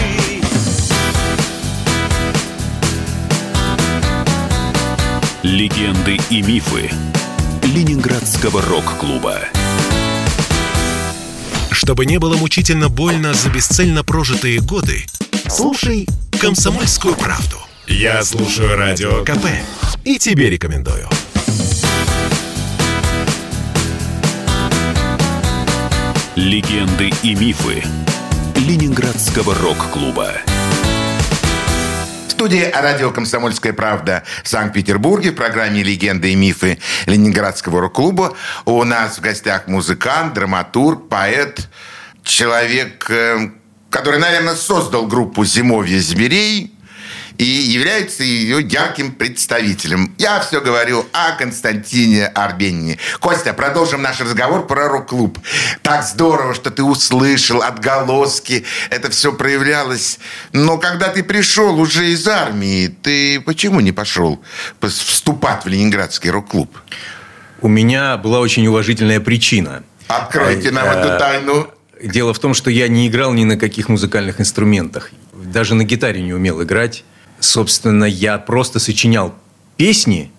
Легенды 5.42 6.18
и 6.30 6.42
мифы 6.42 6.90
Ленинградского 7.62 8.62
рок-клуба. 8.62 9.40
Чтобы 11.70 12.06
не 12.06 12.18
было 12.18 12.36
мучительно 12.36 12.88
больно 12.88 13.34
за 13.34 13.50
бесцельно 13.50 14.02
прожитые 14.02 14.60
годы, 14.60 15.04
слушай 15.48 16.08
«Комсомольскую 16.40 17.14
правду». 17.14 17.65
Я 17.88 18.24
слушаю 18.24 18.76
Радио 18.76 19.24
КП 19.24 19.46
и 20.04 20.18
тебе 20.18 20.50
рекомендую. 20.50 21.08
Легенды 26.34 27.10
и 27.22 27.34
мифы 27.36 27.84
Ленинградского 28.56 29.54
рок-клуба 29.54 30.32
студии 32.28 32.70
радио 32.70 33.10
«Комсомольская 33.12 33.72
правда» 33.72 34.22
в 34.44 34.48
Санкт-Петербурге 34.48 35.30
в 35.30 35.36
программе 35.36 35.82
«Легенды 35.82 36.32
и 36.32 36.34
мифы» 36.34 36.78
Ленинградского 37.06 37.80
рок-клуба. 37.80 38.34
У 38.66 38.84
нас 38.84 39.16
в 39.16 39.22
гостях 39.22 39.68
музыкант, 39.68 40.34
драматург, 40.34 41.08
поэт, 41.08 41.66
человек, 42.22 43.06
э, 43.08 43.52
который, 43.88 44.20
наверное, 44.20 44.54
создал 44.54 45.06
группу 45.06 45.46
«Зимовье 45.46 45.98
зверей», 45.98 46.75
и 47.38 47.44
является 47.44 48.22
ее 48.22 48.60
ярким 48.62 49.12
представителем. 49.12 50.14
Я 50.18 50.40
все 50.40 50.60
говорю 50.60 51.06
о 51.12 51.32
Константине 51.32 52.26
Арбенине. 52.26 52.98
Костя, 53.20 53.52
продолжим 53.52 54.02
наш 54.02 54.20
разговор 54.20 54.66
про 54.66 54.88
рок-клуб. 54.88 55.38
Так 55.82 56.04
здорово, 56.04 56.54
что 56.54 56.70
ты 56.70 56.82
услышал 56.82 57.62
отголоски. 57.62 58.64
Это 58.90 59.10
все 59.10 59.32
проявлялось. 59.32 60.18
Но 60.52 60.78
когда 60.78 61.08
ты 61.08 61.22
пришел 61.22 61.78
уже 61.78 62.10
из 62.10 62.26
армии, 62.26 62.88
ты 62.88 63.40
почему 63.40 63.80
не 63.80 63.92
пошел 63.92 64.40
вступать 64.80 65.64
в 65.64 65.68
Ленинградский 65.68 66.30
рок-клуб? 66.30 66.76
У 67.60 67.68
меня 67.68 68.16
была 68.16 68.40
очень 68.40 68.66
уважительная 68.66 69.20
причина. 69.20 69.82
Откройте 70.08 70.70
нам 70.70 70.86
эту 70.86 71.08
э, 71.08 71.18
тайну. 71.18 71.70
Дело 72.02 72.32
в 72.32 72.38
том, 72.38 72.54
что 72.54 72.70
я 72.70 72.86
не 72.88 73.08
играл 73.08 73.32
ни 73.32 73.44
на 73.44 73.56
каких 73.56 73.88
музыкальных 73.88 74.40
инструментах. 74.40 75.10
Даже 75.32 75.74
на 75.74 75.84
гитаре 75.84 76.22
не 76.22 76.32
умел 76.32 76.62
играть 76.62 77.04
собственно, 77.40 78.04
я 78.04 78.38
просто 78.38 78.78
сочинял 78.78 79.34
песни 79.76 80.30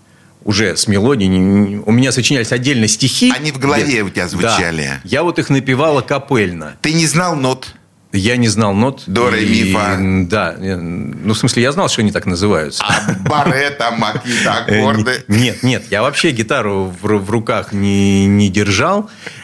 уже 0.43 0.77
с 0.77 0.87
мелодией. 0.87 1.81
У 1.85 1.91
меня 1.91 2.11
сочинялись 2.11 2.51
отдельно 2.51 2.87
стихи. 2.87 3.33
Они 3.35 3.51
в 3.51 3.59
голове 3.59 3.83
где... 3.83 4.03
у 4.03 4.09
тебя 4.09 4.27
звучали. 4.27 4.83
Да. 4.83 5.01
Я 5.03 5.23
вот 5.23 5.39
их 5.39 5.49
напевала 5.49 6.01
капельно. 6.01 6.77
Ты 6.81 6.93
не 6.93 7.05
знал 7.05 7.35
нот? 7.35 7.73
Я 8.13 8.37
не 8.37 8.47
знал 8.47 8.73
нот. 8.73 9.03
До, 9.05 9.29
ре, 9.29 9.45
ми, 9.45 9.73
фа. 9.73 9.97
Да. 9.99 10.55
Ну, 10.57 11.33
в 11.33 11.37
смысле, 11.37 11.63
я 11.63 11.71
знал, 11.73 11.89
что 11.89 12.01
они 12.01 12.13
так 12.13 12.25
называются. 12.25 12.83
А 12.87 13.13
баре, 13.27 13.69
там, 13.71 14.01
какие-то 14.01 14.53
аккорды? 14.59 15.25
Нет, 15.27 15.61
нет. 15.61 15.83
Я 15.91 16.01
вообще 16.01 16.31
гитару 16.31 16.95
в, 17.01 17.05
в 17.05 17.29
руках 17.29 17.73
не, 17.73 18.25
не 18.25 18.47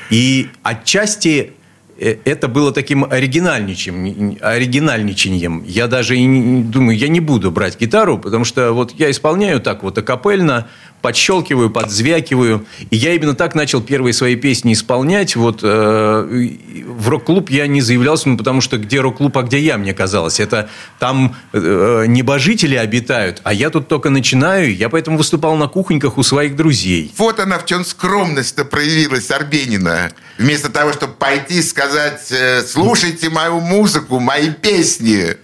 И 0.09 0.49
отчасти 0.63 1.53
Э, 1.53 1.62
это 1.97 2.47
было 2.47 2.71
таким 2.71 3.05
оригинальничанием. 3.05 4.37
оригинальничанием. 4.41 5.63
Я 5.65 5.87
даже 5.87 6.15
думаю, 6.15 6.97
я 6.97 7.07
не 7.07 7.19
буду 7.19 7.51
брать 7.51 7.79
гитару, 7.79 8.17
потому 8.17 8.45
что 8.45 8.73
вот 8.73 8.93
я 8.97 9.11
исполняю 9.11 9.59
так 9.61 9.83
вот 9.83 9.97
акапельно, 9.97 10.67
подщелкиваю, 11.03 11.69
подзвякиваю. 11.69 12.65
И 12.89 12.95
я 12.95 13.13
именно 13.13 13.35
так 13.35 13.55
начал 13.55 13.81
первые 13.81 14.13
свои 14.13 14.35
песни 14.35 14.73
исполнять. 14.73 15.35
Вот 15.35 15.59
э, 15.61 16.49
в 16.87 17.09
рок-клуб 17.09 17.49
я 17.49 17.67
не 17.67 17.81
заявлялся, 17.81 18.29
ну, 18.29 18.37
потому 18.37 18.61
что 18.61 18.77
где 18.77 19.01
рок-клуб, 19.01 19.37
а 19.37 19.43
где 19.43 19.59
я, 19.59 19.77
мне 19.77 19.93
казалось. 19.93 20.39
Это 20.39 20.69
там 20.99 21.35
э, 21.51 22.05
небожители 22.07 22.75
обитают, 22.75 23.41
а 23.43 23.53
я 23.53 23.69
тут 23.69 23.87
только 23.89 24.09
начинаю. 24.09 24.75
Я 24.75 24.89
поэтому 24.89 25.17
выступал 25.17 25.57
на 25.57 25.67
кухоньках 25.67 26.17
у 26.17 26.23
своих 26.23 26.55
друзей. 26.55 27.11
Вот 27.17 27.39
она 27.39 27.59
в 27.59 27.65
чем 27.65 27.83
скромность-то 27.83 28.63
проявилась 28.63 29.29
Арбенина. 29.29 30.11
Вместо 30.37 30.69
того, 30.69 30.93
чтобы 30.93 31.13
пойти 31.13 31.59
и 31.59 31.61
сказать, 31.61 32.31
э, 32.31 32.63
слушайте 32.63 33.29
мою 33.29 33.59
музыку, 33.59 34.19
мои 34.19 34.49
песни. 34.49 35.37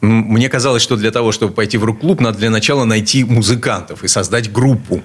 Мне 0.00 0.48
казалось, 0.48 0.82
что 0.82 0.96
для 0.96 1.10
того, 1.10 1.32
чтобы 1.32 1.52
пойти 1.52 1.78
в 1.78 1.84
рок-клуб, 1.84 2.20
надо 2.20 2.38
для 2.38 2.50
начала 2.50 2.84
найти 2.84 3.24
музыкантов 3.24 4.04
и 4.04 4.08
создать 4.08 4.52
группу. 4.52 5.02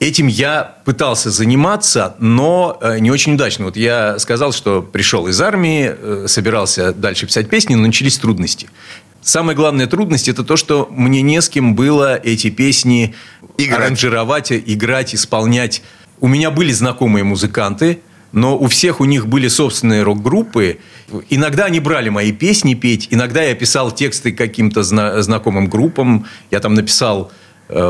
Этим 0.00 0.28
я 0.28 0.78
пытался 0.84 1.30
заниматься, 1.30 2.16
но 2.18 2.78
э, 2.80 2.98
не 3.00 3.10
очень 3.10 3.34
удачно. 3.34 3.66
Вот 3.66 3.76
я 3.76 4.18
сказал, 4.18 4.52
что 4.52 4.82
пришел 4.82 5.28
из 5.28 5.40
армии, 5.40 5.94
э, 5.96 6.24
собирался 6.26 6.92
дальше 6.92 7.26
писать 7.26 7.50
песни, 7.50 7.74
но 7.74 7.82
начались 7.82 8.16
трудности. 8.16 8.70
Самая 9.20 9.54
главная 9.54 9.86
трудность– 9.86 10.28
это 10.28 10.42
то, 10.42 10.56
что 10.56 10.88
мне 10.90 11.22
не 11.22 11.40
с 11.40 11.48
кем 11.48 11.76
было 11.76 12.16
эти 12.16 12.50
песни 12.50 13.14
играть. 13.58 13.78
аранжировать, 13.78 14.50
играть, 14.50 15.14
исполнять. 15.14 15.82
У 16.18 16.28
меня 16.28 16.50
были 16.50 16.72
знакомые 16.72 17.24
музыканты– 17.24 18.00
но 18.32 18.58
у 18.58 18.66
всех 18.66 19.00
у 19.00 19.04
них 19.04 19.26
были 19.28 19.48
собственные 19.48 20.02
рок-группы. 20.02 20.78
Иногда 21.30 21.66
они 21.66 21.80
брали 21.80 22.08
мои 22.08 22.32
песни 22.32 22.74
петь, 22.74 23.08
иногда 23.10 23.42
я 23.42 23.54
писал 23.54 23.92
тексты 23.92 24.32
каким-то 24.32 24.82
зна- 24.82 25.22
знакомым 25.22 25.68
группам. 25.68 26.26
Я 26.50 26.60
там 26.60 26.74
написал 26.74 27.30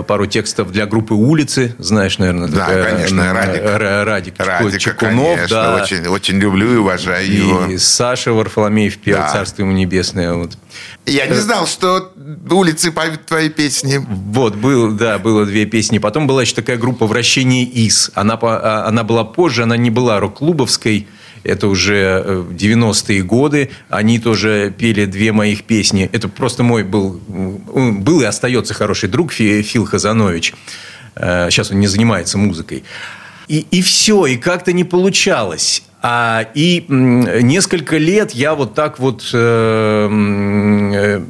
пару 0.06 0.26
текстов 0.26 0.70
для 0.70 0.86
группы 0.86 1.14
«Улицы», 1.14 1.74
знаешь, 1.78 2.18
наверное. 2.18 2.48
Да, 2.48 2.66
такая, 2.66 2.94
конечно, 2.94 3.32
Радик. 3.32 3.62
Радик, 3.64 4.34
Радик 4.38 4.80
Чекунов, 4.80 5.36
конечно, 5.36 5.56
да. 5.56 5.82
очень, 5.82 6.06
очень 6.06 6.38
люблю 6.38 6.74
и 6.74 6.76
уважаю 6.76 7.26
и 7.26 7.34
его. 7.34 7.66
И 7.66 7.78
Саша 7.78 8.32
Варфоломеев 8.32 8.98
пел 8.98 9.18
да. 9.18 9.28
«Царство 9.32 9.62
ему 9.62 9.72
небесное». 9.72 10.34
Вот. 10.34 10.56
Я 11.06 11.26
не 11.26 11.34
знал, 11.34 11.66
что 11.66 12.12
«Улицы» 12.50 12.92
поют 12.92 13.26
твои 13.26 13.48
песни. 13.48 14.00
Вот, 14.08 14.54
был, 14.54 14.92
да, 14.92 15.18
было 15.18 15.44
две 15.44 15.66
песни. 15.66 15.98
Потом 15.98 16.26
была 16.26 16.42
еще 16.42 16.54
такая 16.54 16.76
группа 16.76 17.06
«Вращение 17.06 17.64
ИС». 17.64 18.10
Она, 18.14 18.38
а, 18.40 18.86
она 18.86 19.02
была 19.02 19.24
позже, 19.24 19.64
она 19.64 19.76
не 19.76 19.90
была 19.90 20.20
рок-клубовской, 20.20 21.08
это 21.44 21.68
уже 21.68 22.46
90-е 22.50 23.20
э, 23.20 23.22
годы. 23.22 23.70
Они 23.88 24.18
тоже 24.18 24.72
пели 24.76 25.04
две 25.04 25.32
моих 25.32 25.64
песни. 25.64 26.08
Это 26.12 26.28
просто 26.28 26.62
мой 26.62 26.84
был, 26.84 27.20
был 27.26 28.20
и 28.20 28.24
остается 28.24 28.74
хороший 28.74 29.08
друг 29.08 29.32
Фил 29.32 29.84
Хазанович. 29.84 30.54
Сейчас 31.16 31.70
э, 31.70 31.74
он 31.74 31.80
не 31.80 31.86
занимается 31.86 32.38
музыкой. 32.38 32.84
И, 33.48 33.66
и 33.70 33.82
все, 33.82 34.26
и 34.26 34.36
как-то 34.36 34.72
не 34.72 34.84
получалось. 34.84 35.82
А, 36.04 36.46
и 36.54 36.84
несколько 36.88 37.96
лет 37.96 38.32
я 38.32 38.56
вот 38.56 38.74
так 38.74 38.98
вот 38.98 39.30
э, 39.32 40.08
э, 40.94 41.20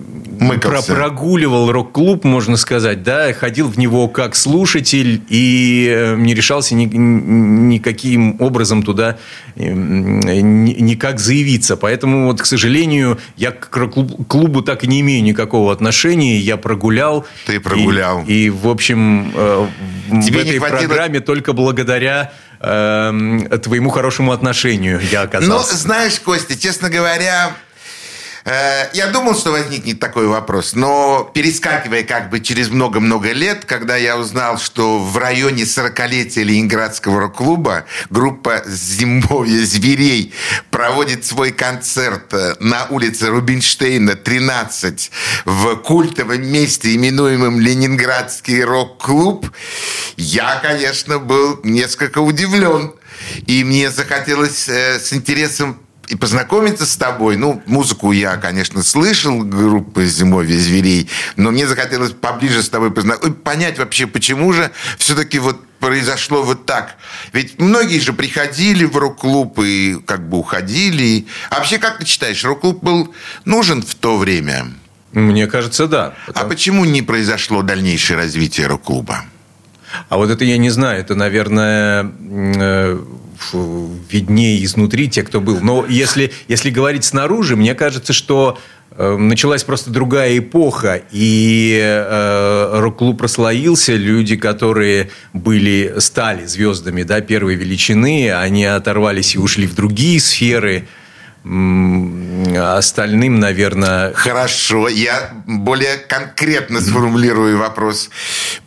про 0.63 0.81
прогуливал 0.81 1.71
рок-клуб, 1.71 2.25
можно 2.25 2.57
сказать, 2.57 3.03
да, 3.03 3.35
ходил 3.35 3.69
в 3.69 3.79
него 3.79 4.09
как 4.09 4.35
слушатель 4.35 5.23
и 5.29 5.93
э, 5.95 6.17
не 6.17 6.35
решался 6.35 6.75
ни, 6.75 6.87
никаким 6.87 8.41
образом 8.41 8.83
туда 8.83 9.19
никак 9.57 11.21
заявиться. 11.21 11.77
Поэтому, 11.77 12.29
вот, 12.29 12.41
к 12.41 12.47
сожалению, 12.47 13.19
я 13.37 13.51
к 13.51 13.77
рок-клубу 13.77 14.63
так 14.63 14.85
и 14.85 14.87
не 14.87 15.03
имею 15.03 15.23
никакого 15.23 15.71
отношения. 15.71 16.39
Я 16.39 16.57
прогулял. 16.57 17.27
Ты 17.45 17.61
прогулял. 17.61 18.25
И, 18.27 18.47
и 18.47 18.51
в 18.51 18.67
общем, 18.69 19.31
Тебе 20.23 20.39
в 20.39 20.43
этой 20.43 20.59
хватило... 20.59 20.79
программе 20.79 21.21
только 21.21 21.53
благодаря 21.53 22.33
э, 22.63 23.59
твоему 23.59 23.91
хорошему 23.91 24.33
отношению 24.33 25.01
я 25.11 25.23
оказался. 25.23 25.73
Ну, 25.75 25.79
знаешь, 25.79 26.21
Костя, 26.21 26.57
честно 26.59 26.89
говоря, 26.89 27.53
я 28.45 29.07
думал, 29.13 29.35
что 29.35 29.53
возникнет 29.53 30.01
такой 30.01 30.27
вопрос, 30.27 30.75
но 30.75 31.31
перескакивая 31.33 32.03
как 32.03 32.31
бы 32.31 32.41
через 32.41 32.71
много-много 32.71 33.33
лет, 33.33 33.65
когда 33.65 33.97
я 33.97 34.17
узнал, 34.17 34.59
что 34.59 34.99
в 34.99 35.17
районе 35.17 35.63
40-летия 35.63 36.43
Ленинградского 36.43 37.21
рок-клуба 37.21 37.85
группа 38.11 38.63
«Зимовье 38.67 39.65
зверей» 39.65 40.35
проводит 40.71 41.25
свой 41.25 41.53
концерт 41.53 42.33
э, 42.33 42.55
на 42.61 42.87
улице 42.87 43.29
Рубинштейна, 43.29 44.17
13, 44.17 45.11
в 45.45 45.77
культовом 45.77 46.45
месте, 46.47 46.95
именуемом 46.95 47.61
Ленинградский 47.61 48.63
рок-клуб, 48.65 49.47
я, 50.17 50.57
конечно, 50.61 51.19
был 51.19 51.61
несколько 51.63 52.19
удивлен. 52.19 52.93
И 53.47 53.63
мне 53.65 53.91
захотелось 53.91 54.69
э, 54.69 54.99
с 54.99 55.13
интересом 55.13 55.79
и 56.13 56.15
познакомиться 56.15 56.85
с 56.85 56.95
тобой. 56.99 57.39
Ну, 57.39 57.63
музыку 57.65 58.13
я, 58.13 58.37
конечно, 58.37 58.83
слышал, 58.83 59.43
группы 59.45 60.05
«Зимовье 60.05 60.59
зверей», 60.59 61.09
но 61.37 61.51
мне 61.51 61.67
захотелось 61.67 62.11
поближе 62.11 62.63
с 62.63 62.69
тобой 62.69 62.91
познакомиться, 62.91 63.41
понять 63.41 63.79
вообще, 63.79 64.07
почему 64.07 64.53
же 64.53 64.71
все-таки 64.99 65.39
вот 65.39 65.59
произошло 65.79 66.43
вот 66.43 66.67
так? 66.67 66.97
Ведь 67.33 67.59
многие 67.59 67.99
же 67.99 68.13
приходили 68.13 68.85
в 68.85 68.95
рок-клуб 68.99 69.59
и 69.61 69.97
как 70.05 70.29
бы 70.29 70.37
уходили. 70.37 71.27
А 71.49 71.57
вообще, 71.57 71.79
как 71.79 71.99
ты 71.99 72.05
считаешь, 72.05 72.45
рок-клуб 72.45 72.85
был 72.85 73.15
нужен 73.47 73.81
в 73.81 73.95
то 73.95 74.19
время? 74.19 74.67
Мне 75.13 75.47
кажется, 75.47 75.87
да. 75.87 76.13
А 76.27 76.27
потому... 76.27 76.47
А 76.47 76.49
почему 76.51 76.85
не 76.85 77.01
произошло 77.01 77.63
дальнейшее 77.63 78.19
развитие 78.19 78.67
рок-клуба? 78.67 79.25
А 80.11 80.19
вот 80.19 80.29
это 80.29 80.45
я 80.45 80.59
не 80.59 80.69
знаю. 80.69 81.01
Это, 81.01 81.15
наверное, 81.15 82.13
э, 82.21 83.01
виднее 83.53 84.65
изнутри 84.65 85.09
те, 85.09 85.23
кто 85.23 85.41
был. 85.41 85.61
Но 85.61 85.85
если, 85.89 86.33
если 86.49 86.71
говорить 86.71 87.05
снаружи, 87.05 87.57
мне 87.57 87.75
кажется, 87.75 88.13
что 88.13 88.59
э, 88.91 89.17
началась 89.17 89.65
просто 89.65 89.91
другая 89.91 90.39
эпоха, 90.39 91.03
и 91.11 91.81
э, 91.83 92.81
рок-клуб 92.81 93.19
прослоился, 93.19 93.95
люди, 93.95 94.37
которые 94.37 95.11
были, 95.33 95.95
стали 95.99 96.47
звездами 96.47 97.03
да, 97.03 97.21
первой 97.21 97.55
величины, 97.55 98.33
они 98.33 98.65
оторвались 98.65 99.35
и 99.35 99.39
ушли 99.39 99.67
в 99.67 99.75
другие 99.75 100.21
сферы– 100.21 100.87
остальным, 101.45 103.41
наверное... 103.41 104.13
Хорошо, 104.13 104.89
я 104.89 105.33
более 105.47 105.97
конкретно 105.97 106.81
сформулирую 106.81 107.59
вопрос. 107.59 108.11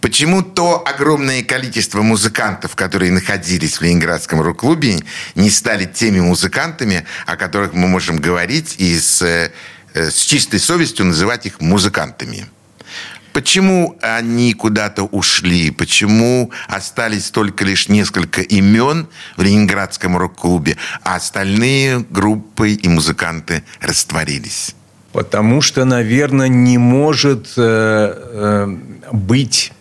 Почему 0.01 0.41
то 0.41 0.83
огромное 0.85 1.43
количество 1.43 2.01
музыкантов, 2.01 2.75
которые 2.75 3.11
находились 3.11 3.77
в 3.77 3.81
Ленинградском 3.81 4.41
рок-клубе, 4.41 4.99
не 5.35 5.49
стали 5.49 5.85
теми 5.85 6.19
музыкантами, 6.19 7.05
о 7.25 7.37
которых 7.37 7.73
мы 7.73 7.87
можем 7.87 8.17
говорить 8.17 8.75
и 8.77 8.99
с, 8.99 9.21
э, 9.21 9.51
с 9.93 10.25
чистой 10.25 10.59
совестью 10.59 11.05
называть 11.05 11.45
их 11.45 11.61
музыкантами? 11.61 12.45
Почему 13.35 13.97
они 14.01 14.53
куда-то 14.53 15.03
ушли? 15.03 15.69
Почему 15.69 16.51
остались 16.69 17.31
только 17.31 17.65
лишь 17.65 17.89
несколько 17.89 18.39
имен 18.39 19.09
в 19.35 19.41
Ленинградском 19.41 20.15
рок-клубе, 20.15 20.77
а 21.03 21.15
остальные 21.15 22.05
группы 22.09 22.71
и 22.71 22.87
музыканты 22.87 23.65
растворились? 23.81 24.73
Потому 25.11 25.59
что, 25.59 25.83
наверное, 25.83 26.47
не 26.47 26.77
может 26.77 27.47
э, 27.57 27.57
э, 27.57 28.77
быть 29.11 29.73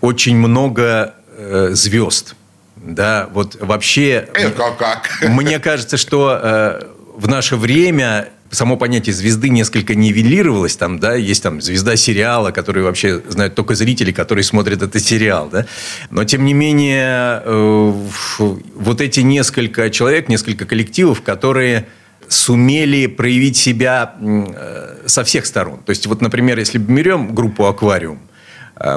очень 0.00 0.36
много 0.36 1.14
э, 1.36 1.70
звезд. 1.72 2.36
Да, 2.76 3.28
вот 3.32 3.56
вообще... 3.60 4.28
Это 4.34 4.70
как? 4.78 5.10
Мне 5.20 5.58
кажется, 5.58 5.96
что 5.96 6.38
э, 6.40 6.82
в 7.16 7.26
наше 7.26 7.56
время 7.56 8.28
само 8.54 8.76
понятие 8.76 9.14
звезды 9.14 9.48
несколько 9.48 9.94
нивелировалось. 9.94 10.76
Там, 10.76 10.98
да, 10.98 11.14
есть 11.14 11.42
там 11.42 11.60
звезда 11.60 11.96
сериала, 11.96 12.50
который 12.50 12.82
вообще 12.82 13.20
знают 13.28 13.54
только 13.54 13.74
зрители, 13.74 14.12
которые 14.12 14.44
смотрят 14.44 14.82
этот 14.82 15.02
сериал. 15.02 15.48
Да? 15.50 15.66
Но, 16.10 16.24
тем 16.24 16.44
не 16.44 16.54
менее, 16.54 17.42
э, 17.44 17.92
вот 18.38 19.00
эти 19.00 19.20
несколько 19.20 19.90
человек, 19.90 20.28
несколько 20.28 20.64
коллективов, 20.64 21.22
которые 21.22 21.86
сумели 22.28 23.06
проявить 23.06 23.56
себя 23.56 24.14
э, 24.20 25.02
со 25.06 25.24
всех 25.24 25.46
сторон. 25.46 25.80
То 25.84 25.90
есть, 25.90 26.06
вот, 26.06 26.22
например, 26.22 26.58
если 26.58 26.78
берем 26.78 27.34
группу 27.34 27.66
«Аквариум», 27.66 28.18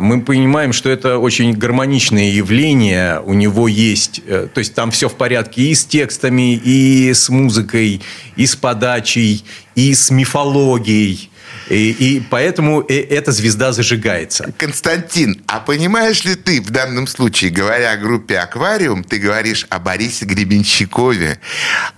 мы 0.02 0.22
понимаем, 0.22 0.74
что 0.74 0.90
это 0.90 1.20
очень 1.20 1.54
гармоничное 1.54 2.32
явление. 2.32 3.22
У 3.22 3.34
него 3.34 3.68
есть... 3.68 4.22
Э, 4.26 4.48
то 4.52 4.60
есть 4.60 4.74
там 4.74 4.92
все 4.92 5.08
в 5.08 5.16
порядке 5.16 5.62
и 5.62 5.76
с 5.76 5.86
текстами, 5.86 6.56
и 6.56 7.14
с 7.14 7.30
музыкой, 7.30 8.02
и 8.36 8.46
с 8.46 8.56
подачей, 8.56 9.46
и 9.76 9.94
с 9.94 10.10
мифологией. 10.10 11.30
И, 11.70 11.92
и 11.92 12.20
поэтому 12.22 12.82
э, 12.88 12.94
эта 12.94 13.32
звезда 13.32 13.74
зажигается. 13.74 14.54
Константин, 14.58 15.44
а 15.48 15.60
понимаешь 15.60 16.24
ли 16.24 16.36
ты 16.36 16.62
в 16.62 16.70
данном 16.70 17.08
случае, 17.08 17.52
говоря 17.52 17.92
о 17.92 17.98
группе 17.98 18.40
«Аквариум», 18.40 19.04
ты 19.04 19.18
говоришь 19.18 19.66
о 19.70 19.80
Борисе 19.80 20.26
Гребенщикове, 20.26 21.40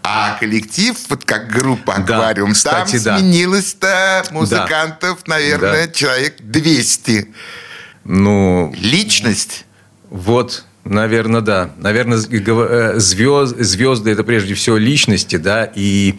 а 0.02 0.38
коллектив, 0.40 0.96
вот 1.10 1.24
как 1.24 1.52
группа 1.52 1.94
«Аквариум», 1.94 2.50
да, 2.50 2.56
кстати, 2.56 2.92
там 2.94 3.04
да. 3.04 3.20
сменилось-то 3.20 4.26
музыкантов, 4.32 5.20
да. 5.26 5.36
наверное, 5.36 5.88
да. 5.88 5.94
человек 5.94 6.36
200. 6.40 7.28
Ну... 8.10 8.74
Личность? 8.76 9.68
Вот, 10.10 10.66
наверное, 10.84 11.42
да. 11.42 11.70
Наверное, 11.78 12.18
звезд, 12.18 13.56
э, 13.56 13.64
звезды– 13.64 14.10
это 14.12 14.24
прежде 14.24 14.56
всего 14.56 14.78
личности, 14.78 15.36
да, 15.36 15.72
и 15.76 16.16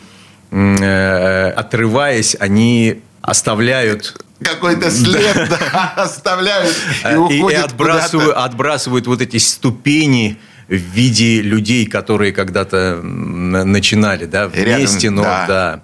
э, 0.52 1.50
отрываясь, 1.50 2.36
они 2.38 3.02
оставляют 3.20 4.22
какой-то 4.40 4.90
след 4.90 5.34
да. 5.50 5.92
Оставляют 5.96 6.74
и, 7.02 7.06
э, 7.08 7.16
уходят 7.16 7.58
и, 7.58 7.60
и 7.60 7.64
отбрасывают, 7.64 8.36
отбрасывают 8.36 9.06
вот 9.08 9.20
эти 9.20 9.38
ступени 9.38 10.38
в 10.68 10.74
виде 10.74 11.42
людей, 11.42 11.86
которые 11.86 12.32
когда-то 12.32 13.00
начинали, 13.02 14.26
да, 14.26 14.46
вместе, 14.46 15.08
Рядом, 15.08 15.16
но 15.16 15.22
да. 15.24 15.46
да. 15.48 15.82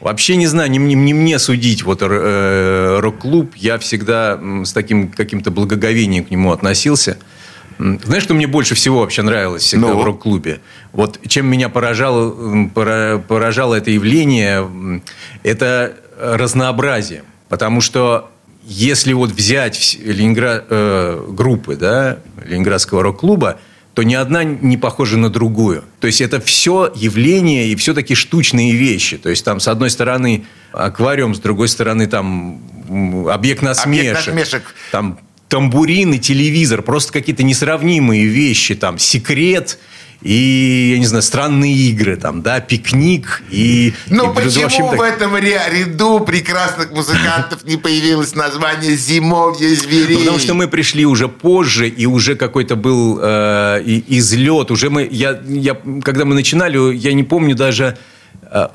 Вообще 0.00 0.36
не 0.36 0.46
знаю, 0.46 0.70
не, 0.70 0.78
не, 0.78 0.94
не 0.94 1.14
мне 1.14 1.38
судить 1.38 1.82
вот 1.82 2.00
э, 2.02 2.98
рок-клуб. 3.00 3.52
Я 3.54 3.78
всегда 3.78 4.40
с 4.64 4.72
таким 4.72 5.08
каким-то 5.08 5.50
благоговением 5.50 6.24
к 6.24 6.30
нему 6.30 6.52
относился. 6.52 7.18
Знаешь, 7.78 8.22
что 8.22 8.34
мне 8.34 8.46
больше 8.46 8.74
всего 8.74 9.00
вообще 9.00 9.22
нравилось 9.22 9.62
всегда 9.62 9.88
ну? 9.88 10.00
в 10.00 10.04
рок-клубе? 10.04 10.60
Вот 10.92 11.18
чем 11.26 11.46
меня 11.46 11.68
поражало, 11.68 12.68
поражало 12.68 13.74
это 13.74 13.90
явление, 13.90 15.02
это 15.42 15.94
разнообразие. 16.18 17.24
Потому 17.48 17.80
что 17.80 18.30
если 18.64 19.12
вот 19.12 19.30
взять 19.30 19.98
Ленинград, 20.02 20.66
э, 20.68 21.24
группы 21.28 21.76
да, 21.76 22.18
Ленинградского 22.44 23.02
рок-клуба, 23.02 23.58
то 23.94 24.02
ни 24.02 24.14
одна 24.14 24.44
не 24.44 24.76
похожа 24.76 25.16
на 25.16 25.30
другую. 25.30 25.84
То 25.98 26.06
есть 26.06 26.20
это 26.20 26.40
все 26.40 26.92
явления 26.94 27.68
и 27.68 27.76
все-таки 27.76 28.14
штучные 28.14 28.72
вещи. 28.72 29.18
То 29.18 29.28
есть 29.28 29.44
там 29.44 29.60
с 29.60 29.68
одной 29.68 29.90
стороны 29.90 30.44
аквариум, 30.72 31.34
с 31.34 31.40
другой 31.40 31.68
стороны 31.68 32.06
там 32.06 32.60
объект 33.28 33.62
насмешек. 33.62 34.12
Объект 34.12 34.26
насмешек. 34.26 34.74
Там 34.92 35.18
тамбурин 35.48 36.14
и 36.14 36.18
телевизор. 36.18 36.82
Просто 36.82 37.12
какие-то 37.12 37.42
несравнимые 37.42 38.26
вещи. 38.26 38.74
Там 38.74 38.98
секрет– 38.98 39.78
и, 40.22 40.90
я 40.92 40.98
не 40.98 41.06
знаю, 41.06 41.22
странные 41.22 41.74
игры, 41.74 42.16
там, 42.16 42.42
да, 42.42 42.60
пикник 42.60 43.42
и... 43.50 43.94
Ну, 44.08 44.34
почему 44.34 44.62
в, 44.62 44.66
общем, 44.66 44.86
в 44.88 45.00
этом 45.00 45.36
ряду 45.36 46.20
прекрасных 46.20 46.90
музыкантов 46.92 47.64
не 47.64 47.76
появилось 47.76 48.34
название 48.34 48.96
«Зимовье 48.96 49.74
зверей»? 49.74 50.14
Ну, 50.14 50.18
потому 50.20 50.38
что 50.38 50.54
мы 50.54 50.68
пришли 50.68 51.06
уже 51.06 51.28
позже, 51.28 51.88
и 51.88 52.06
уже 52.06 52.36
какой-то 52.36 52.76
был 52.76 53.18
э, 53.20 53.82
излет. 54.08 54.70
Уже 54.70 54.90
мы, 54.90 55.08
я, 55.10 55.40
я, 55.46 55.76
когда 56.02 56.24
мы 56.24 56.34
начинали, 56.34 56.94
я 56.94 57.12
не 57.12 57.24
помню 57.24 57.54
даже 57.54 57.96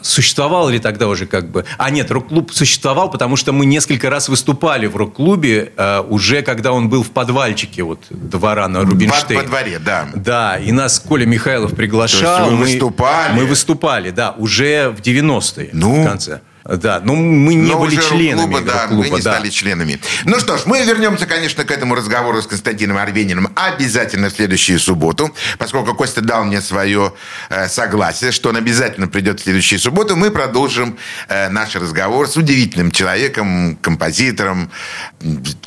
существовал 0.02 0.70
ли 0.70 0.80
тогда 0.80 1.08
уже 1.08 1.26
как 1.26 1.50
бы... 1.50 1.66
А 1.78 1.90
нет, 1.90 2.10
рок-клуб 2.12 2.52
существовал, 2.54 3.10
потому 3.10 3.36
что 3.36 3.52
мы 3.52 3.66
несколько 3.66 4.10
раз 4.10 4.30
выступали 4.30 4.88
в 4.88 4.96
рок-клубе, 4.96 5.74
э, 5.76 6.02
уже 6.08 6.42
когда 6.42 6.72
он 6.72 6.90
был 6.90 7.04
в 7.04 7.12
подвальчике 7.12 7.84
вот 7.84 8.00
двора 8.10 8.68
на 8.68 8.82
Рубинштейн. 8.82 9.42
Во 9.42 9.46
дворе, 9.46 9.80
да. 9.80 10.08
Да, 10.16 10.58
и 10.58 10.72
нас 10.72 11.00
Коля 11.00 11.26
Михайлов 11.26 11.76
приглашал. 11.76 12.38
То 12.38 12.44
есть 12.44 12.52
вы 12.52 12.58
выступали? 12.58 13.34
Мы 13.34 13.46
выступали, 13.46 14.12
да, 14.12 14.32
уже 14.38 14.90
в 14.90 15.02
90-е 15.02 15.70
ну? 15.74 16.04
в 16.04 16.06
конце. 16.06 16.42
Да, 16.66 16.99
но 17.03 17.13
мы 17.13 17.53
не 17.53 17.72
но 17.72 17.80
были 17.80 17.95
членами 17.95 18.55
клуба, 18.55 18.61
да, 18.61 18.88
клуба, 18.88 19.03
мы 19.03 19.09
не 19.11 19.22
да. 19.22 19.34
стали 19.34 19.49
членами. 19.49 19.99
Ну 20.24 20.39
что 20.39 20.57
ж, 20.57 20.61
мы 20.66 20.84
вернемся, 20.84 21.28
конечно, 21.28 21.63
к 21.63 21.70
этому 21.70 21.93
разговору 21.93 22.41
с 22.41 22.47
Константином 22.47 22.97
Арбениным 22.97 23.49
обязательно 23.55 24.30
в 24.30 24.34
следующую 24.34 24.80
субботу, 24.80 25.32
поскольку 25.59 25.93
Костя 25.93 26.22
дал 26.22 26.43
мне 26.43 26.61
свое 26.61 27.13
э, 27.49 27.68
согласие, 27.68 28.32
что 28.32 28.49
он 28.49 28.57
обязательно 28.57 29.07
придет 29.07 29.41
в 29.41 29.43
следующую 29.43 29.78
субботу. 29.78 30.16
Мы 30.16 30.32
продолжим 30.32 30.97
э, 31.28 31.49
наш 31.49 31.76
разговор 31.76 32.28
с 32.28 32.36
удивительным 32.36 32.89
человеком, 32.89 33.76
композитором 33.76 34.72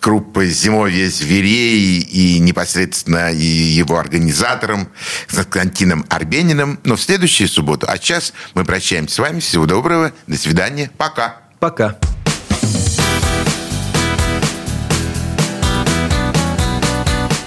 группы 0.00 0.46
«Зимовье 0.46 1.10
зверей» 1.10 2.00
и 2.00 2.40
непосредственно 2.40 3.30
и 3.30 3.44
его 3.44 3.98
организатором 3.98 4.88
Константином 5.28 6.04
Арбениным. 6.08 6.80
Но 6.82 6.96
в 6.96 7.00
следующую 7.00 7.48
субботу. 7.48 7.86
А 7.88 7.96
сейчас 7.98 8.32
мы 8.54 8.64
прощаемся 8.64 9.14
с 9.14 9.18
вами. 9.20 9.38
Всего 9.38 9.66
доброго. 9.66 10.12
До 10.26 10.36
свидания. 10.36 10.87
Пока. 10.96 11.36
Пока. 11.58 11.96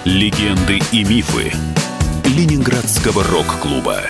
Легенды 0.04 0.80
и 0.90 1.04
мифы 1.04 1.52
Ленинградского 2.24 3.24
рок-клуба. 3.24 4.00